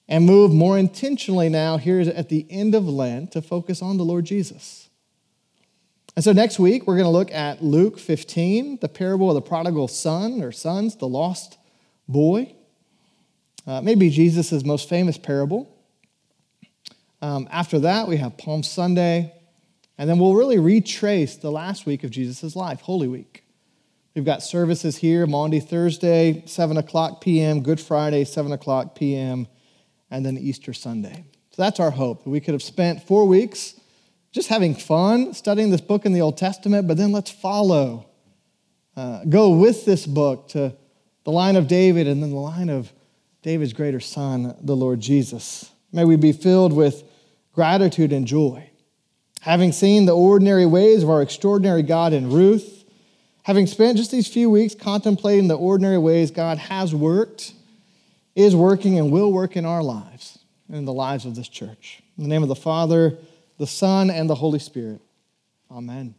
and 0.08 0.26
move 0.26 0.54
more 0.54 0.78
intentionally 0.78 1.50
now 1.50 1.78
here 1.78 2.00
at 2.00 2.30
the 2.30 2.46
end 2.50 2.76
of 2.76 2.88
Lent 2.88 3.32
to 3.34 3.42
focus 3.42 3.82
on 3.82 3.98
the 3.98 4.06
Lord 4.06 4.26
Jesus. 4.26 4.90
And 6.16 6.24
so 6.24 6.32
next 6.32 6.58
week, 6.58 6.88
we're 6.88 6.96
going 6.96 7.06
to 7.06 7.12
look 7.12 7.32
at 7.32 7.64
Luke 7.64 8.00
15, 8.00 8.80
the 8.82 8.90
parable 8.90 9.30
of 9.30 9.36
the 9.36 9.42
prodigal 9.42 9.88
son 9.88 10.42
or 10.42 10.52
sons, 10.52 10.96
the 10.96 11.08
lost 11.08 11.58
boy. 12.08 12.54
Uh, 13.68 13.82
maybe 13.82 14.10
Jesus' 14.10 14.64
most 14.64 14.88
famous 14.88 15.18
parable. 15.18 15.72
Um, 17.22 17.48
after 17.52 17.80
that, 17.80 18.08
we 18.08 18.18
have 18.18 18.38
Palm 18.38 18.64
Sunday, 18.64 19.34
and 19.98 20.10
then 20.10 20.20
we'll 20.20 20.36
really 20.36 20.60
retrace 20.60 21.36
the 21.36 21.52
last 21.52 21.86
week 21.86 22.04
of 22.04 22.12
Jesus' 22.12 22.56
life, 22.56 22.82
Holy 22.82 23.08
Week. 23.08 23.44
We've 24.16 24.26
got 24.26 24.42
services 24.42 24.98
here 24.98 25.28
Maundy, 25.28 25.60
Thursday, 25.60 26.44
7 26.46 26.78
o'clock 26.78 27.22
p.m., 27.22 27.62
Good 27.62 27.80
Friday, 27.80 28.24
7 28.24 28.52
o'clock 28.52 28.96
p.m., 28.96 29.48
and 30.10 30.26
then 30.26 30.38
Easter 30.38 30.74
Sunday. 30.74 31.26
So 31.52 31.62
that's 31.62 31.80
our 31.80 31.92
hope. 31.92 32.26
We 32.26 32.40
could 32.40 32.54
have 32.54 32.64
spent 32.64 33.04
four 33.04 33.28
weeks 33.28 33.80
just 34.32 34.50
having 34.50 34.76
fun 34.76 35.34
studying 35.34 35.72
this 35.72 35.82
book 35.82 36.06
in 36.06 36.14
the 36.14 36.22
Old 36.22 36.38
Testament, 36.38 36.88
but 36.88 36.98
then 36.98 37.12
let's 37.12 37.32
follow, 37.32 38.08
uh, 38.96 39.24
go 39.26 39.52
with 39.52 39.86
this 39.86 40.06
book 40.06 40.50
to 40.50 40.76
the 41.24 41.32
line 41.32 41.56
of 41.56 41.68
David 41.68 42.08
and 42.08 42.22
then 42.22 42.30
the 42.30 42.38
line 42.38 42.70
of 42.70 42.92
David's 43.42 43.74
greater 43.74 44.00
son, 44.00 44.56
the 44.62 44.76
Lord 44.76 45.00
Jesus. 45.00 45.72
May 45.92 46.06
we 46.06 46.16
be 46.16 46.32
filled 46.32 46.74
with 46.74 47.04
gratitude 47.54 48.12
and 48.12 48.28
joy. 48.28 48.67
Having 49.48 49.72
seen 49.72 50.06
the 50.06 50.14
ordinary 50.14 50.66
ways 50.66 51.04
of 51.04 51.10
our 51.10 51.22
extraordinary 51.22 51.82
God 51.82 52.12
in 52.12 52.30
Ruth, 52.30 52.84
having 53.44 53.66
spent 53.66 53.98
just 53.98 54.12
these 54.12 54.28
few 54.28 54.50
weeks 54.50 54.76
contemplating 54.76 55.48
the 55.48 55.56
ordinary 55.56 55.98
ways 55.98 56.32
God 56.32 56.58
has 56.58 56.94
worked, 56.94 57.54
is 58.36 58.54
working, 58.54 59.00
and 59.00 59.10
will 59.10 59.32
work 59.32 59.56
in 59.56 59.66
our 59.66 59.82
lives 59.82 60.38
and 60.68 60.76
in 60.76 60.84
the 60.84 60.92
lives 60.92 61.24
of 61.24 61.36
this 61.36 61.48
church. 61.48 62.04
In 62.18 62.24
the 62.26 62.30
name 62.30 62.44
of 62.44 62.50
the 62.50 62.56
Father, 62.56 63.18
the 63.58 63.66
Son, 63.66 64.10
and 64.10 64.30
the 64.30 64.36
Holy 64.36 64.60
Spirit. 64.60 65.00
Amen. 65.72 66.14